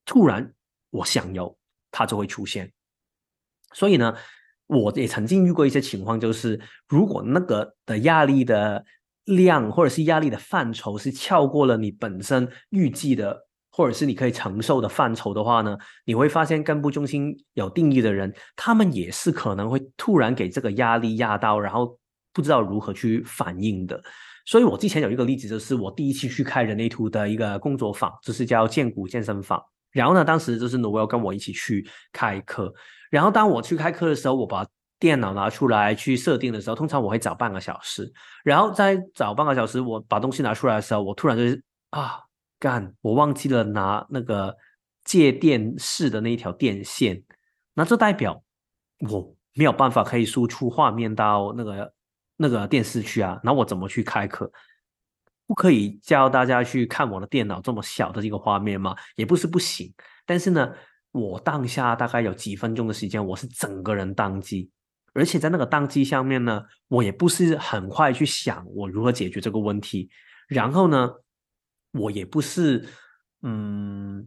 [0.07, 0.49] 突然
[0.91, 1.59] 我想有
[1.91, 2.73] 它就会出现。
[3.73, 4.15] 所以呢，
[4.69, 8.85] 我也曾经遇过一些情况，就是如果那个的压力的。
[9.25, 21.99] 量或者是压力的范畴是超过了你本身预计的，或者是你可以承受的范畴的话呢，你会发现根部中心有定义的人，他们也是可能会突然给这个压力压到，然后
[22.33, 24.03] 不知道如何去反应的。
[24.45, 29.63] 所以我之前有一个例子，就是我第一期去开人类图的一个工作坊，就是叫健骨健身房。
[29.93, 32.73] 然后呢，当时就是我要跟我一起去开课。
[33.09, 34.67] 然后当我去开课的时候，我把
[35.03, 38.09] 电脑拿出来去设定的时候，通常我会找半个小时，
[38.45, 42.21] 然后再找半个小时，我把东西拿出来的时候，我突然就是啊，
[42.61, 44.57] 干，我忘记了拿那个
[45.03, 47.21] 借电视的那一条电线，
[47.75, 48.41] 那这代表
[49.11, 51.93] 我没有办法可以输出画面到那个
[52.37, 54.49] 那个电视去啊，那我怎么去开课？
[55.49, 58.95] 不可以教大家去看我的电脑这么小的一个画面吗？
[59.17, 59.93] 也不是不行，
[60.25, 60.73] 但是呢，
[61.11, 64.71] 我当下大概有几分钟的时间，我是整个人宕机。
[65.15, 70.09] 而且在那个当机上面呢，我也不是很快去想我如何解决这个问题。
[70.49, 71.11] 然后呢，
[71.93, 72.87] 我也不是，
[73.43, 74.27] 嗯，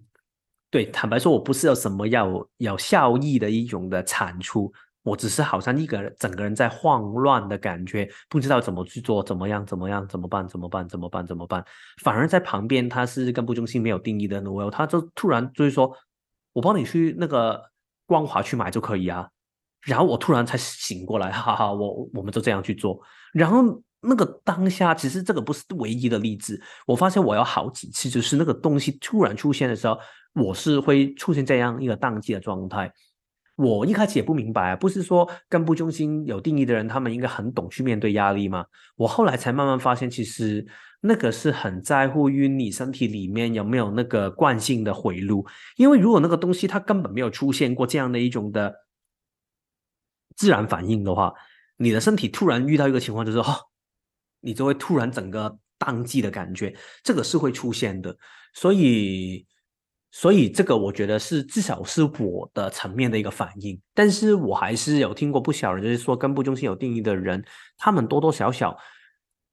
[0.69, 4.71] 对，坦白说，我不是有什么要有效益的一种的产出，
[5.03, 11.63] 我只是好像一个人整个人在慌乱的感觉，不知道怎么去做，怎么样，怎么样，怎么办，怎么办，怎么办，怎么办？
[12.01, 15.95] 反而在旁边，他是根部中心没有定义的 Noel，他就突然就是说，
[16.53, 17.71] 我帮你去那个
[18.07, 19.29] 光华去买就可以啊。
[19.85, 22.99] 然后我突然才醒过来，哈哈，我我们就这样去做。
[23.33, 23.63] 然后
[24.01, 26.59] 那个当下，其实这个不是唯一的例子。
[26.87, 29.97] 我发现我有好几次，就是那个东西突然出现的时候，
[30.33, 32.91] 我是会出现这样一个宕机的状态。
[33.55, 38.65] 我一开始也不明白，不是说根部中心有定义的人，他们应该很懂去面对压力吗？
[38.95, 40.65] 我后来才慢慢发现，其实
[41.01, 45.45] 那个是很在乎于你身体里面有没有那个惯性的回路。
[45.77, 48.73] 因为如果那个东西它根本没有出现过这样的一种的。
[50.35, 51.33] 自然反应的话，
[51.77, 53.45] 你的身体突然遇到一个情况，就是哦，
[54.41, 58.15] 你就会突然整个宕机的感觉，这个是会出现的。
[58.53, 59.45] 所以，
[60.11, 63.79] 所以这个我觉得是至少是我的层面的一个反应。
[63.93, 67.43] 但是我还是有听过不少人，就是说根部中心有定义的人，
[67.77, 68.77] 他们多多少少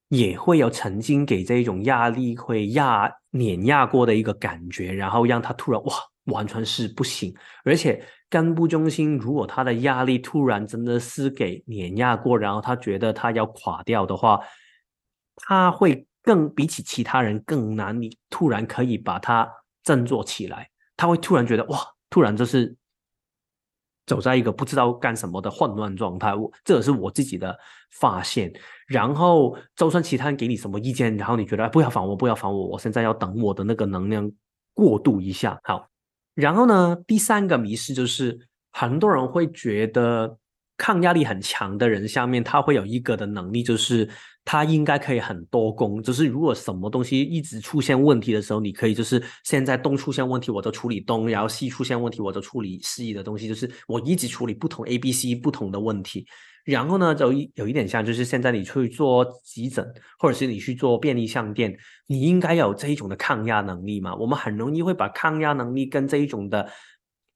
[0.08, 5.94] 也会有曾经给这一种压力会压碾压过的一个感觉，然后让他突然哇，
[6.24, 8.04] 完全是不行，而且。
[8.32, 14.40] 干部中心，如果他的压力突然真的是给碾压过，然后他觉得他要垮掉的话，
[15.36, 18.00] 他会更比起其他人更难。
[18.00, 19.46] 你突然可以把他
[19.84, 20.66] 振作起来，
[20.96, 22.74] 他会突然觉得哇，突然就是
[24.06, 26.34] 走在一个不知道干什么的混乱状态。
[26.34, 27.54] 我这是我自己的
[27.90, 28.50] 发现。
[28.86, 34.32] 然后，就算其他人给你什么意见，然后你觉得哎不要烦我，不要烦我，我现在要等我的那个能量
[34.72, 35.60] 过渡一下。
[35.64, 35.91] 好。
[36.34, 38.38] 然后呢，第三个迷失就是
[38.70, 40.38] 很多人会觉得
[40.76, 44.08] 抗压力很强的人下面他会有一个的能力，就是
[44.44, 56.26] 他应该可以很多功，就是如果什么东西一直出现问题的时候，你可以就是现在东出现问题我就处理东，然后西出现问题我就处理西的东西，就是我一直处理不同 A、B、C 不同的问题。
[56.64, 59.84] 然后呢，就有一点像，就是现在你去做急诊，
[60.18, 64.14] 或者是你去做便利商店，你应该有这一种的抗压能力嘛？
[64.14, 66.68] 我们很容易会把抗压能力跟这一种的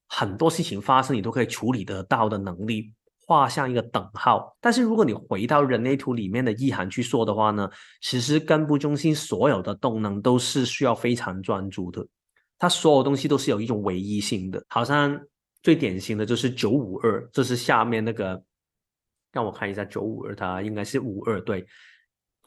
[0.08, 2.92] 很多事情发生你都可以处理得到的能力
[3.26, 4.56] 画上一个等号。
[4.60, 7.68] 但是如果你回到人类图里面的意涵去说的话呢，
[8.00, 12.06] 其实根部中心所有的动能都是需要非常专注的，
[12.58, 14.64] 它所有东西都是有一种唯一性的。
[14.68, 15.20] 好像
[15.64, 18.40] 最典型的就是九五二，这是下面那个，
[19.36, 21.66] 让我看一下九五二，它应该是五二对。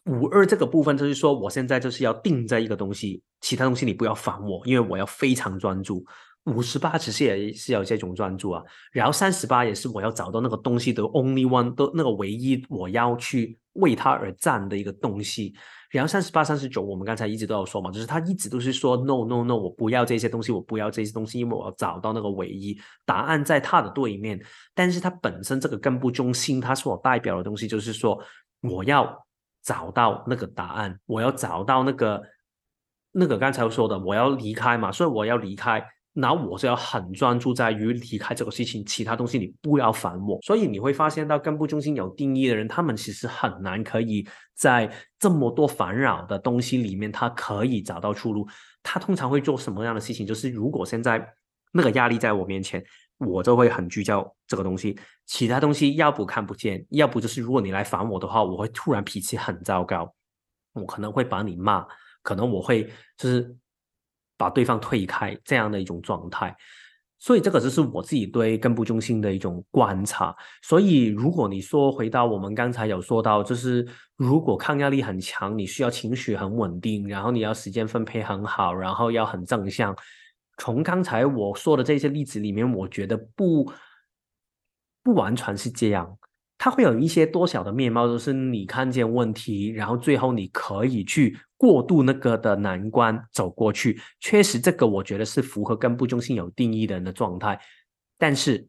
[0.05, 6.03] 五二这个部分就是说，我现在就是要定在一个东西，其他东西你不要烦我，因为我要非常专注。
[6.45, 15.53] 五十八其实也是有这种专注啊，然后三十八也是我要找到那个东西的 only one，都那个唯一我要去为他而战的一个东西。
[15.91, 24.39] 然后三十八、三十九，我们刚才一直都有说嘛，就是他一直都是说 no no no，我不要这些东西，我不要这些东西，因为我要找到那个唯一答案在他的对面。
[24.75, 28.19] 但是他本身这个根部中心，它所代表的东西就是说
[28.61, 29.25] 我要。
[29.61, 32.23] 找到那个答案，我要找到那个
[33.11, 35.85] 那个刚才说的，我要离开嘛，所以我要离开，
[36.19, 40.39] 那我就要很专注在于离开这个事情，其他东西你不要烦我。
[40.41, 48.47] 所以你会发现到根部中心有定义的人，他们其实很难可以在这么多烦扰的东西里面，他可以找到出路。
[48.83, 50.27] 他通常会做什么样的事情？
[50.27, 51.33] 就是如果现在
[51.71, 52.83] 那个压力在我面前。
[53.19, 60.15] 我就会很聚焦这个东西，其他东西要不看不见，要不就是如果你来烦我的话，我会突然脾气很糟糕，
[60.71, 61.85] 我可能会把你骂，
[62.23, 63.53] 可能我会就是
[64.39, 66.55] 把对方推开这样的一种状态。
[67.21, 70.33] 所以这个就是我自己对根部中心的一种观察。
[70.63, 73.85] 所以如果你说回到我们刚才有说到，就是
[74.15, 79.93] 如果抗压力很强，你需要情绪很稳定，然后你要时间分配很好，然后要很正向。
[80.57, 83.69] 从刚才我说的这些例子里面，我觉得不
[85.03, 86.17] 不完全是这样，
[86.57, 93.99] 它会有一些多小的面貌，都是你看见问题，然后最后你可以去过渡那个的难关走过去。
[94.21, 97.59] 确实，这个我觉得是符合根部中心有定义的人的状态，
[98.17, 98.65] 但是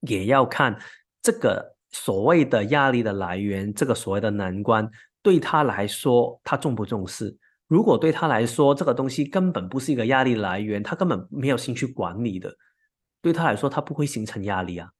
[0.00, 0.78] 也要看
[1.22, 4.86] 这个所谓的压力的来源，这个所谓的难关
[5.22, 7.34] 对他来说，他重不重视。
[7.68, 12.54] 如果对他来说，这个东西根本不是一个压力来源，他根本没有兴趣管理的，
[13.22, 14.90] 对他来说，他不会形成压力啊。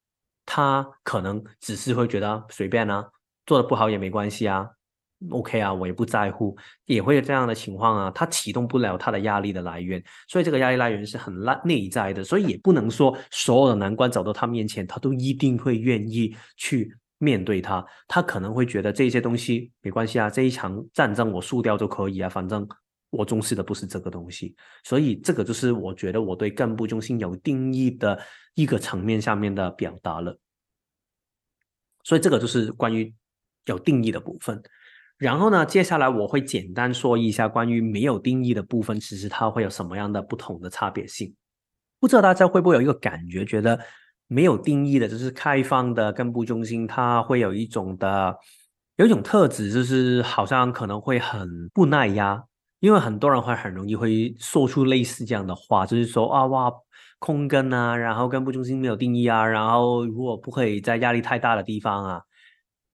[0.47, 3.07] 他可能只是会觉得随便啊，
[3.45, 4.71] 做的不好也没关系啊
[5.31, 6.57] ，OK 啊，我也不在乎，
[6.87, 8.11] 也会有这样的情况啊。
[8.11, 16.95] 他启动不了他的压力的来源，所以这个压力来源是很内内在的，所以也不能说所有的难关走到他面前，他都一定会愿意去。
[17.21, 22.65] 面对他，他可能会觉得这些东西没关系啊，这一场战争我输掉就可以啊，反正
[23.11, 24.55] 我重视的不是这个东西，
[24.85, 28.17] 所以这个就是我觉得我对干部中心有定义的
[28.55, 30.39] 一个层面下面的表达了。
[32.05, 33.13] 所以这个就是关于
[33.65, 34.63] 有定义的部分。
[35.19, 41.35] 然后呢，接下来我会简单说一下关于没有定义的部分，其实它会有什么样的不同的差别性。
[42.01, 43.79] 不知道大家会不会有一个感觉，觉得？
[44.31, 48.37] 没有定义的，就是开放的根部中心，它会有一种的，
[48.97, 52.45] 有一种特质，就是好像可能会很不耐压，
[52.81, 56.71] 因为很多人会很容易会说出类似这样的话，就是说啊哇
[57.19, 62.21] 空根啊，然后根部中心没有定义啊，然后如果不可以在压力太大的地方啊，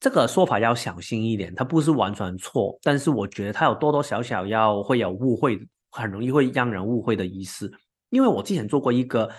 [0.04, 5.58] 这个说法要小心一点，它不是完全错，但是我觉得它有多多少少要会有误会，
[5.90, 7.72] 很容易会让人误会的意思，
[8.10, 9.30] 因为我之前做过一个。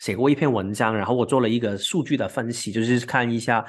[0.00, 3.64] 写过一篇文章，然后我做了一个数据的分析，就是看一下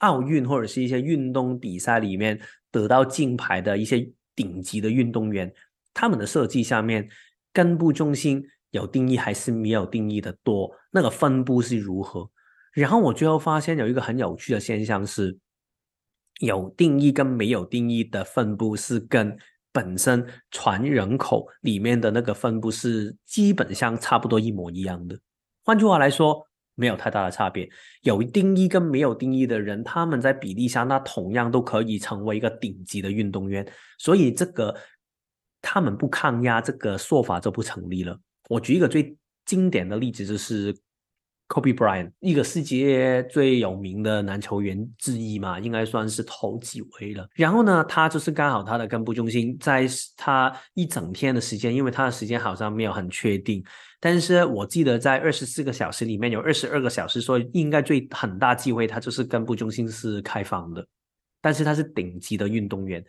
[0.00, 2.38] 奥运或者是一些运动比赛里面
[2.70, 5.50] 得到金牌的一些顶级的运动员，
[5.94, 7.08] 他们的设计下面
[7.50, 12.30] 根部中心有定义还是没有定义的多，那个分布是如何？
[12.74, 15.38] 然后我最后发现有一个很有趣的现象是，
[16.40, 19.34] 有定义跟没有定义的分布是跟
[19.72, 25.18] 本身全人口里面的那个分布是基本上差不多一模一样的。
[25.64, 27.68] 换句话来说，没有太大的差别。
[28.02, 33.66] 有定义跟没有定义的人，他们在比例上，那同样都可以成为一个顶级的运动员。
[33.98, 34.74] 所以，这个
[35.62, 38.18] 他们不抗压这个说法就不成立了。
[38.48, 40.74] 我举一个最经典的例子，就是。
[41.50, 47.28] Kobe Bryant，一个世界最有名的男球员之一嘛，应该算是头几位了。
[47.34, 49.84] 然后呢，他就是刚好他的根部中心在
[50.16, 53.64] 他一整天的时间，因为他的时间好像没有很确定，
[53.98, 60.86] 但是我记得在二十四个小时里面有二十二个小时说应该最很大机会他就是根部中心是开放的，
[61.40, 63.04] 但是他是顶级的运动员，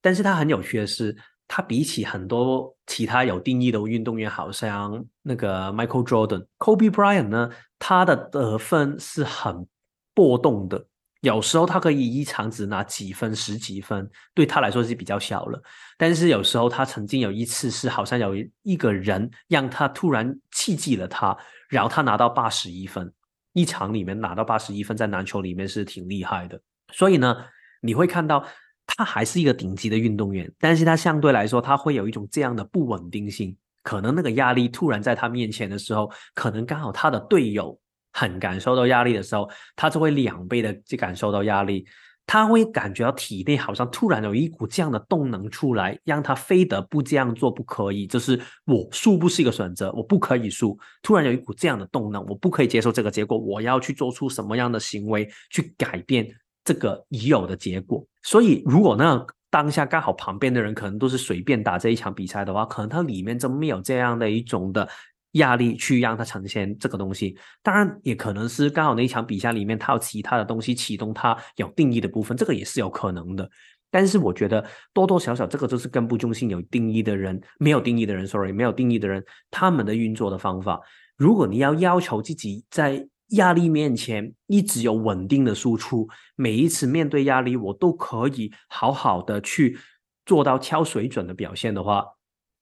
[0.00, 1.14] 但是他很有趣的是。
[1.46, 9.66] 他比起很多其他有定义的运动员，好像那个 Michael Jordan、Kobe Bryant 呢，他的得分是很
[10.14, 10.86] 波动的。
[11.20, 15.62] 有时候他可以一场只拿几分、十几分，对他来说是比较小了。
[15.96, 21.34] 但是有时候他曾经有一次是好像有一个人让他突然气记了他，
[21.70, 23.10] 然后他拿到八十一分。
[23.54, 26.60] 一场里面拿到八十一分，在篮球里面是挺厉害的。
[26.92, 27.36] 所以呢，
[27.80, 28.44] 你会看到
[28.86, 33.56] 他还是一个顶级的运动员，但是他相对来说，他会有一种这样的不稳定性。
[33.82, 37.78] 可能那个压力突然在他面前的时候，可能刚好他的队友
[38.12, 41.86] 很感受到压力的时候，他就会两倍的去感受到压力。
[42.26, 48.06] 他会感觉到体内好像突然有一股这样的动能出来，让他非得不这样做不可以。
[48.06, 50.74] 就是我输不是一个选择，我不可以输。
[51.02, 56.26] 突然有一股这样的动能，我不可以接受这个结果，我要去做出什么样的行为去改变
[56.64, 58.02] 这个已有的结果。
[58.24, 64.88] 所以，如果那当下刚好旁边的人可能都是随便打这一场比赛的话，可能他里面就没有这样的一种的
[65.32, 67.36] 压力去让他呈现这个东西。
[67.62, 73.48] 当然，也可能是刚好那一场比赛里面他有其他的东西启动他有定义的部分，这个也是有可能的。
[73.90, 80.80] 但是我觉得多多少少这个就是根部中心有定义的人，没有定义的人，sorry，没有定义的人他们的运作的方法。
[81.16, 89.78] 如果你要要求自己在压力面前一直有稳定的输出，每一次面对压力，我都可以好好的去
[90.26, 92.04] 做到超水准的表现的话，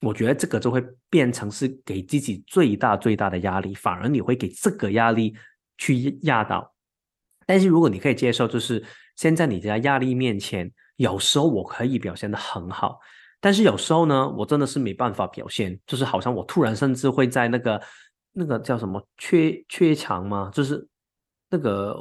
[0.00, 5.34] 我觉得这个就会变成是给自己最大最大的压力，反而你会给这个压力
[5.78, 6.74] 去压倒。
[7.46, 8.84] 但是如果你可以接受，就是
[9.16, 12.98] 现在你在压力面前，有时候我可以表现的很好，
[13.40, 17.80] 但是有时候呢，我真的是没办法表现，就是好像我突然甚至会在那个。
[18.32, 20.50] 那个叫什么缺缺场吗？
[20.52, 20.86] 就是
[21.50, 21.96] 那个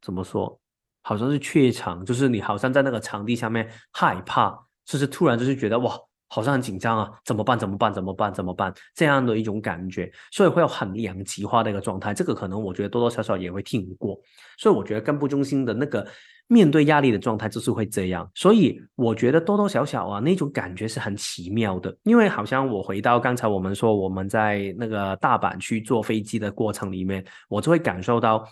[0.00, 0.58] 怎么说？
[1.02, 4.56] 好像是怯场，就是你好像在那个场地下面害怕，
[4.86, 5.94] 就是突然就是觉得哇，
[6.28, 7.58] 好像很紧张啊，怎么办？
[7.58, 7.92] 怎么办？
[7.92, 8.32] 怎么办？
[8.32, 8.72] 怎么办？
[8.94, 12.14] 这样的一种感觉，所以会有很两极化的一个状态。
[12.14, 14.18] 这个可能我觉得多多少少也会听过，
[14.58, 16.06] 所以我觉得根部中心的那个。
[16.46, 21.96] 面对压力的状态就是会这样，所以我觉得多多少少啊，那种感觉是很奇妙的。
[22.02, 28.46] 因为好像我回到刚才我们说我们在那个大阪去坐飞机的过程里面，我就会感受到，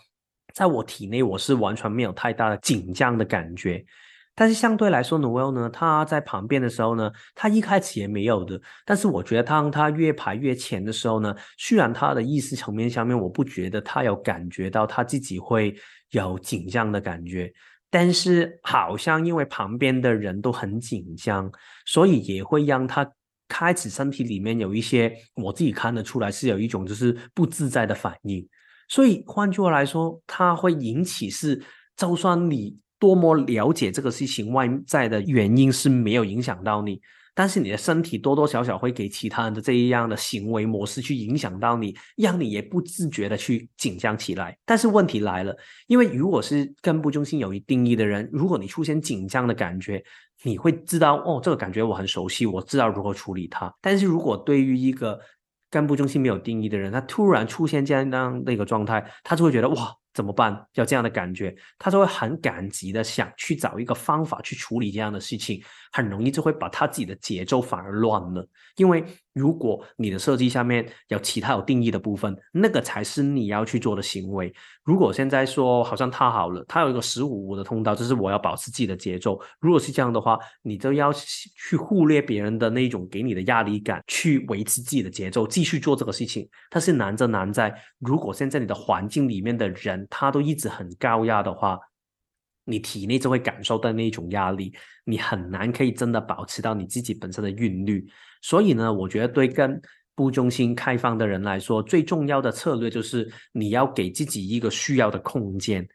[0.54, 3.84] 在我体内我是完全没有太大的紧张的感觉。
[4.34, 8.58] 但是相对来说，Noel 呢，他在旁边的时候呢，他一开始也没有的。
[8.86, 15.76] 但是我觉得当他越排越前的时候呢，虽然他的意识层面下面我不觉得他有感觉到他自己会
[16.12, 17.52] 有紧张的感觉。
[17.92, 21.52] 但是好像因为旁边的人都很紧张，
[21.84, 23.06] 所以也会让他
[23.46, 28.48] 开始身体里面有一些我自己看得出来是有一种就是不自在的反应。
[28.88, 31.62] 所以换句话来说，它会引起是，
[31.94, 36.98] 就算你多么了解这个事情外在的原因是没有影响到你。
[37.34, 44.56] 但是你的身体多多少少会给其他人的这一样的行为模式去影响到你，让你也不自觉的去紧张起来。
[44.64, 45.56] 但是问题来了，
[45.86, 50.02] 因为如果是根部中心有一定义的人，如果你出现紧张的感觉，
[50.42, 53.72] 你会知道哦，这个感觉我很熟悉，我知道如何处理它。
[53.80, 55.18] 但是如果对于一个
[55.70, 59.96] 根部中心没有定义的人，他突然出现这样的一个状态，他就会觉得哇。
[60.14, 60.66] 怎么办？
[60.74, 68.46] 要这样的感觉，他就会很感激的想去找一个方法去处理这样的事情，很容易就会把他自己的节奏反而乱了。
[68.76, 74.52] 因为如果你的设计下面有其他有定义的部分，那个才是你要去做的行为。
[74.84, 79.40] 如果现在说好像他好了，他有一个十五五的通道，就是我要保持自己的节奏。
[79.60, 86.46] 如果是这样的话，你就要去忽略别人的那种给你的压力感，去维持自己的节奏，继续做这个事情。
[86.68, 90.01] 但是难就难在，如果现在你的环境里面的人。
[90.08, 91.78] 他都一直很高压的话，
[92.64, 94.72] 你体内就会感受到那种压力，
[95.04, 98.06] 你很难可以真的保持到你自己本身的韵律。
[98.40, 99.80] 所以呢，我觉得对跟
[100.14, 105.86] 不中心开放的人来说，最重要的策略就是你要给自己一个需要的空间。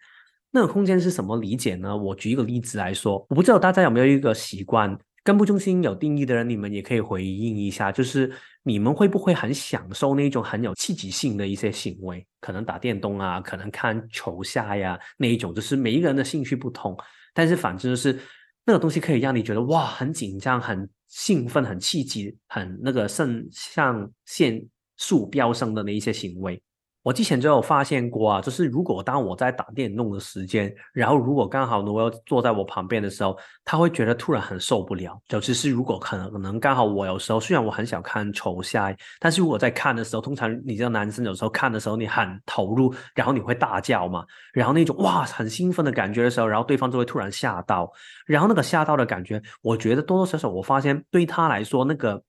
[0.50, 1.96] 那个空间是什么理解呢？
[1.96, 4.98] 我举一个例子来说，我不知道大家有没有一个习惯。
[5.24, 8.32] 根部中心有定义的人，你们也可以回应一下，就是
[8.68, 12.28] 你们会不会很享受那种很有刺激性的一些行为？
[12.42, 16.94] 可能打电动啊，可能看球赛呀，那一种，就是每一个人的兴趣不同，
[17.34, 18.20] 但是反正就是
[18.66, 24.62] 那个东西可以让你觉得哇，很紧张、很兴奋、很刺激、很那个肾上腺
[24.98, 26.62] 素飙升的那一些行为。
[27.08, 35.18] 我之前就有发现过啊，就是如果当我在打电动的时间，然后如果刚好我要坐在我旁边的时候，他会觉得突然很受不了。
[35.30, 47.90] 尤其是如果可能可能刚好我有时候虽然我很想看球赛，但是如果在看的时候，通常你知道男生有时候看的时候你很投入，然后你会大叫嘛，然后那种哇很兴奋的感觉的时候，然后对方就会突然吓到，
[48.26, 52.22] 然后那个吓到的感觉，我觉得多多少少我发现对他来说那个。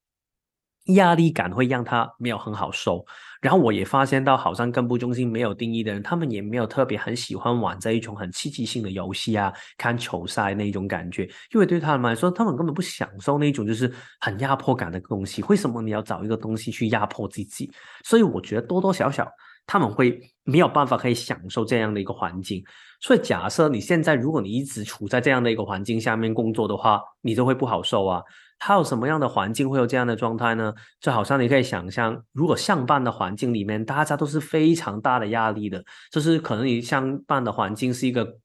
[0.92, 3.04] 压力感会让他没有很好受，
[3.41, 15.43] 然后我也发现到，好像根部中心没有定义的人，他们也没有特别很喜欢玩这一种很刺激性的游戏啊，看球赛那种感觉，因为对他们来说，他们根本不享受那种就是很压迫感的东西。
[15.49, 17.70] 为什么你要找一个东西去压迫自己？
[18.05, 19.28] 所以我觉得多多少少
[19.66, 22.62] 他们会没有办法可以享受这样的一个环境。
[23.01, 28.20] 所以假设你现在如果你一直处在这样的一个环境下面工作的话，你就会不好受啊。
[28.59, 30.74] 它有什么样的环境会有这样的状态呢？
[31.00, 38.38] 就好像你可以想象，如果上班的环境里面大家都是非常大的压力的，就是可能你上班的环境是一个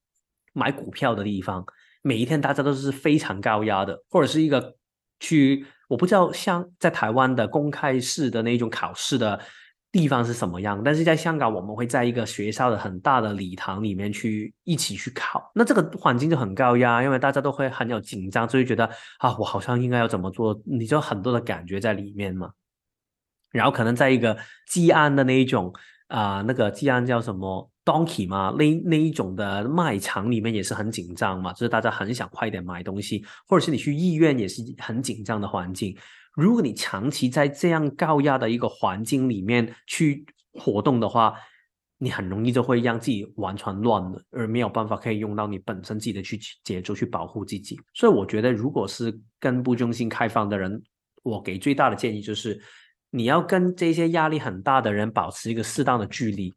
[0.54, 1.66] 买股票的地方，
[2.02, 4.76] 每一天大家都是非常高压的，或者是一个
[5.20, 9.40] 去我不知道像在台湾的公开式的那种考试的。
[9.94, 10.82] 地方是什么样？
[10.84, 18.90] 但是在香港，我们会在一个学校的很大的礼堂里面去一起去考，那这个环境就很高压，因为大家都会很有紧张，所以觉得
[19.20, 22.50] 啊，我好像应该要怎么做，你就很多的感觉在里面嘛。
[23.52, 24.36] 然后可能在一个
[24.68, 25.72] 基安的那一种
[26.08, 35.96] 啊，那个基安叫什么 Donkey 嘛，那那一种的卖场里面也是很紧张嘛，就是大家很想快点买东西，或者是你去医院也是很紧张的环境。
[36.34, 41.36] 如果你长期在这样高压的一个环境里面去活动的话，
[42.00, 47.80] 你很容易就会让自己完全乱了，而没有办法可以用到你本身自己的去节奏去保护自己。
[47.94, 50.82] 所以我觉得，如果是根部中心开放的人，
[51.22, 52.60] 我给最大的建议就是，
[53.10, 56.54] 你要跟这些压力很大的人保持一个适当的距离。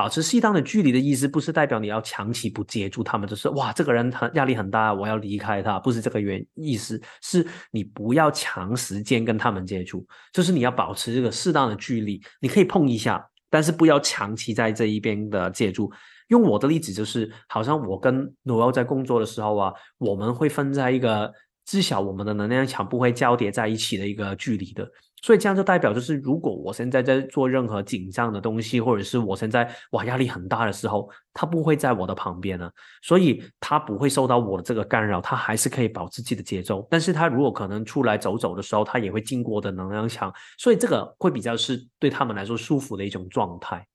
[0.00, 15.92] 保持适当的距离的意思，不是代表你要长期不接触他们，就是哇，这个人很压力很大，我要离开他，不是这个原意思，是你不要长时间跟他们接触，就是你要保持这个适当的距离，你可以碰一下，但是不要长期在这一边的接触。
[16.28, 21.30] 用我的例子就是，好像我跟罗欧在工作的时候啊，我们会分在一个
[21.66, 24.90] 至少我们的能量场不会交叠在一起的一个距离的。
[25.22, 32.70] 所以这样就代表，就是如果我现在在做任何紧张的东西，或者是我现在哇压力很大的时候，他不会在我的旁边呢，
[33.02, 36.86] 所以他不会受到我的这个干扰，他还是可以保持自己的节奏。
[36.90, 43.86] 但是他如果可能出来走走的时候，他也会经过的能量墙，所以这个会比较是对他们来说舒服的一种状态。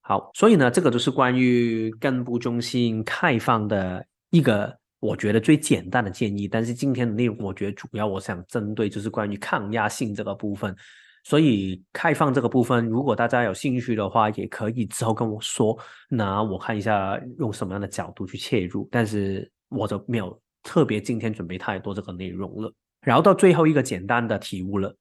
[0.00, 4.78] 好，所以呢，这个就是关于根部中心开放的一个。
[5.00, 10.74] 我觉得最简单的建议，但是今天的内容，我觉得主要我想针对就是关于抗压性这个部分，
[11.24, 15.78] 所以开放这个部分，如果大家有兴趣的话，也可以之后跟我说，
[16.08, 22.72] 那我看一下用什么样的角度去切入，但是我就没有特别今天准备太多这个内容了。
[23.02, 24.96] 然后到最后一个简单的题目了。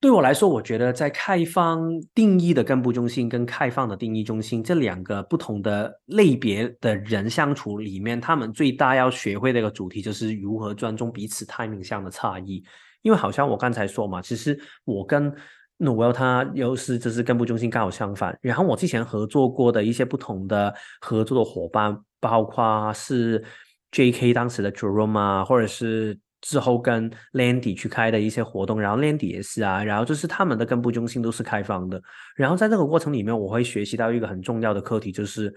[0.00, 12.62] 对我来说，我觉得在开放定义的根部中心跟开放的定义中心这两个不同的类别的人相处里面，他们最大要学会的一个主题就是如何尊重彼此 timing 上的差异。
[13.02, 15.34] 因为好像我刚才说嘛，其实我跟
[15.78, 18.38] Noel 他又是就是根部中心刚好相反。
[18.40, 23.44] 然后我之前合作过的一些不同的合作的伙伴，包括是
[23.90, 24.32] J.K.
[24.32, 26.16] 当时的 Jerome 啊，或者是。
[26.40, 32.00] 之后跟 Landy 去开的一些活动，然后 Landy 也是啊，然后就是他们的根部中心都是开放的。
[32.36, 35.52] 然后在这个过程里面，我会学习到一个很重要的课题，就是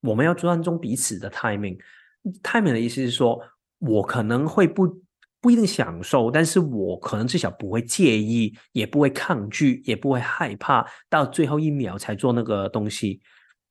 [0.00, 1.78] 我们要尊重彼此的 timing。
[2.42, 3.40] timing 的意思是说，
[3.78, 5.00] 我可能会不
[5.40, 13.20] 不一定享受，但是我可能至少不会介意，也不会抗拒，也不会害怕到最后一秒才做那个东西。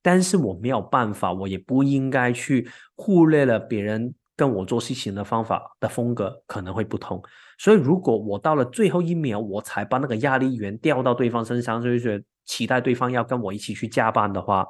[0.01, 4.15] 但是我没有办法，我也不应该去忽略了别人。
[4.39, 7.21] 跟我做事情的方法的风格可能会不同，
[7.57, 14.65] 所以如果我到了最后一秒我才把那个压力源调到对方身上，就是期待对方要跟我一起去加班的话，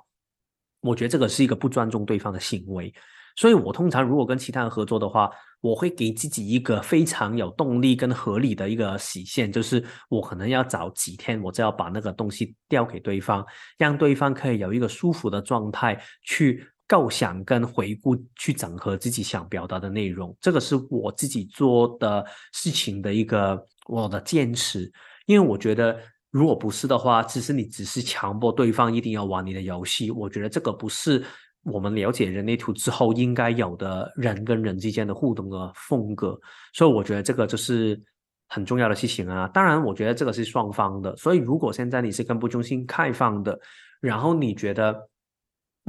[0.81, 2.91] 我觉得这个是一个不尊重对方的行为。
[3.35, 5.29] 所以我通常如果跟其他人合作的话，
[5.61, 13.45] 我会给自己一个非常有动力跟合理的一个洗线，就是我可能要早几天，我就要把那个东西调给对方，
[13.77, 16.65] 让对方可以有一个舒服的状态去。
[16.89, 24.91] 构想跟回顾，去整合自己想表达的内容，这个是我自己做的事情的一个我的坚持。
[25.27, 25.95] 因为我觉得，
[26.31, 31.23] 如果不是的话，其实你只是强迫对方一定要玩你的游戏，我觉得这个不是
[31.61, 36.35] 我们了解人类图之后应该有的人跟人之间的互动的风格。
[36.73, 38.01] 所以我觉得这个就是
[38.47, 39.47] 很重要的事情啊。
[39.49, 41.15] 当然，我觉得这个是双方的。
[41.17, 43.59] 所以如果现在你是根部中心开放的，
[44.01, 45.07] 然后你觉得。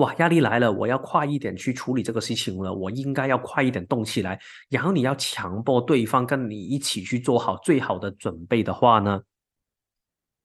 [0.00, 2.72] 哇，压力来了，我要快一点去处理这个事情了。
[2.72, 4.40] 我应该要快一点动起来。
[4.70, 9.20] 然后你要强迫对方跟你一起去做好最好的准备的话呢？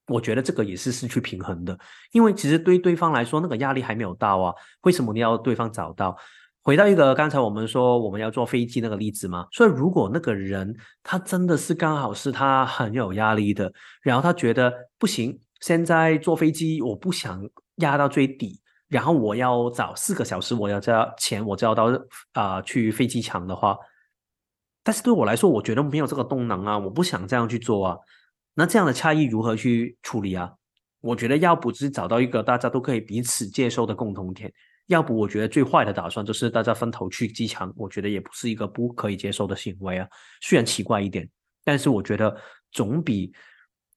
[0.08, 1.80] 我觉得这个也是失去平衡的。
[2.12, 4.54] 因为其实对对方来说，那个压力还没有到啊。
[4.82, 6.18] 为什么你要对方找到？
[6.62, 9.48] 回到一个刚才我们说我们要坐飞机那个例子嘛。
[9.54, 17.42] 所以如果那个人他真的是刚好是他很有压力的，然后他觉得不行，现在坐飞机我不想
[17.78, 18.60] 压到最底。
[18.88, 21.86] 然后我要早四个小时，我要交钱，我就要到
[22.34, 23.78] 啊去飞机场的话，
[24.84, 27.98] 但是对我来说，我觉得没有这个动能啊，我不想这样去做啊。
[28.54, 30.52] 那这样的差异如何去处理啊？
[31.02, 34.52] 我觉得要不是找到一个大家都可以彼此接受的共同点，
[34.88, 40.08] 要不我觉得最坏的打算就是大家分头去机场，我觉得也不是一个不可以接受的行为啊。
[40.42, 41.30] 虽然奇怪一点，
[41.64, 42.36] 但是我觉得
[42.72, 43.32] 总比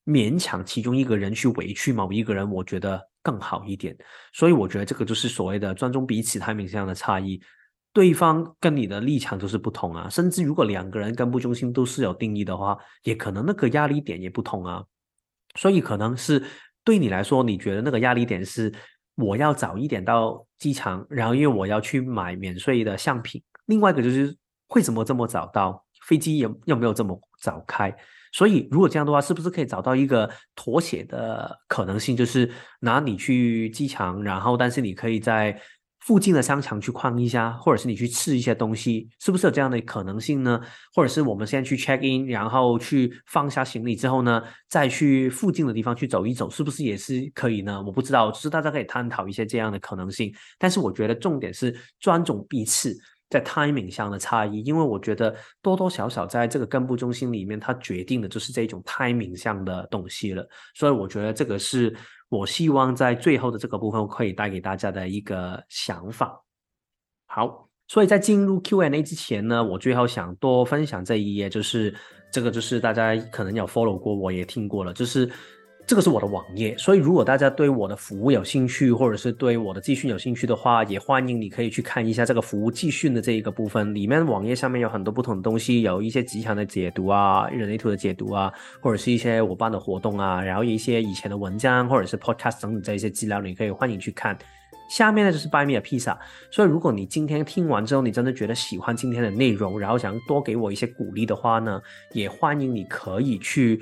[0.05, 3.95] 勉强其中一个人去委屈某一个人，我觉得更好一点。
[4.33, 7.41] 所以我觉得这个就是所谓的尊重彼此、太明上的差异。
[7.93, 14.85] 对方跟你的立场就是不同啊，甚至如果两个人根部中心都是有定义的话，也可能那个压力点也不同啊。
[15.57, 16.43] 所以可能是。
[16.85, 18.73] 对你来说，你觉得那个压力点是
[19.15, 23.43] 我要早一点到机场，然后因为我要去买免税的相品。
[23.67, 24.35] 另外一个就是
[24.69, 27.95] 为什么这么早到，飞机有有没有这么早开？
[28.39, 32.17] 所以如果这样的话，是不是可以找到一个妥协的可能性？
[32.17, 35.61] 就是拿你去机场，然后但是你可以在。
[36.07, 40.59] 附近的商场去逛一下，或者是你去吃一些东西，是不是有这样的可能性呢？
[40.95, 47.83] 或者是我们现在去 check in，然后去放下行李之后呢，再去附近的地方去走一走，是不是也是可以呢？
[47.85, 50.33] 我不知道，就是大家可以探讨一些这样的可能性。
[50.57, 52.97] 但是我觉得重点是尊重彼此
[53.31, 60.49] 在 timing 上的差异，因为我觉得多多少少在这个根部中心里面，它决定的就是这种 timing 上的东西了。
[60.75, 61.95] 所以我觉得这个是。
[62.31, 66.39] 我希望在最后的这个部分可以带给大家的一个想法。
[67.25, 71.95] 好，所以在进入 Q&A 之前呢，我最后想多分享这一页，就是
[72.31, 75.27] 这个，就是大家可能有 follow 过，我也听过了，就是。
[75.89, 83.95] 这个是我的网页，所以如果大家对我的服务有兴趣，或者是对我的技训有兴趣的话，也欢迎你可以去看一下这个服务技训的这一个部分。
[83.95, 94.37] 里面网页上面有很多不同的东西，有一些极强的解读啊，人类图的解读啊，或者是一些我办的活动啊，然后一些以前的文章或者是 podcast 等等这一些资料，你可以欢迎去看。
[94.91, 96.19] 下面呢就是 Buy Me a Pizza，
[96.51, 101.81] 所以如果你今天听完之后，你真的觉得喜欢今天的内容，然后想多给我一些鼓励的话呢，
[102.13, 103.81] 也欢迎你可以去。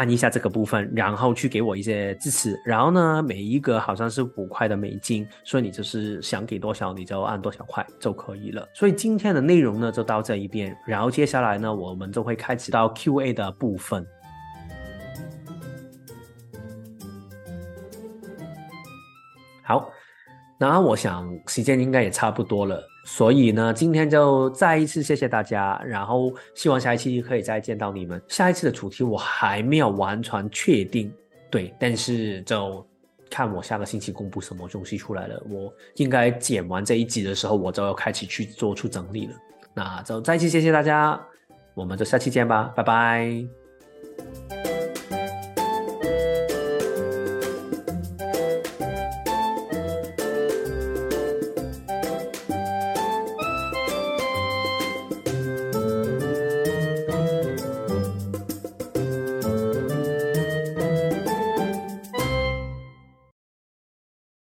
[0.00, 2.58] 按一下这个部分，然后去给我一些支持。
[2.64, 8.66] 然后呢，每一个好像是五块的美金，所以你就是想给多少你就按多少块就可以了。
[8.72, 14.06] 所以今天的内容呢就到这一边，然后接下来呢我们就会开启到 Q&A 的部分。
[19.62, 19.90] 好，
[20.58, 22.82] 那我想时间应该也差不多了。
[23.12, 28.22] 所以呢，今天就再一次谢谢大家，然后希望下一期可以再见到你们。
[28.28, 31.12] 下一次的主题我还没有完全确定，
[31.50, 32.86] 对，但是就
[33.28, 35.42] 看我下个星期公布什么东西出来了。
[35.50, 39.32] 我应该剪完这一集的时候，我就要开始去做出整理了。
[39.74, 41.20] 那就再一次谢谢大家，
[41.74, 44.69] 我们就下期见吧，拜拜。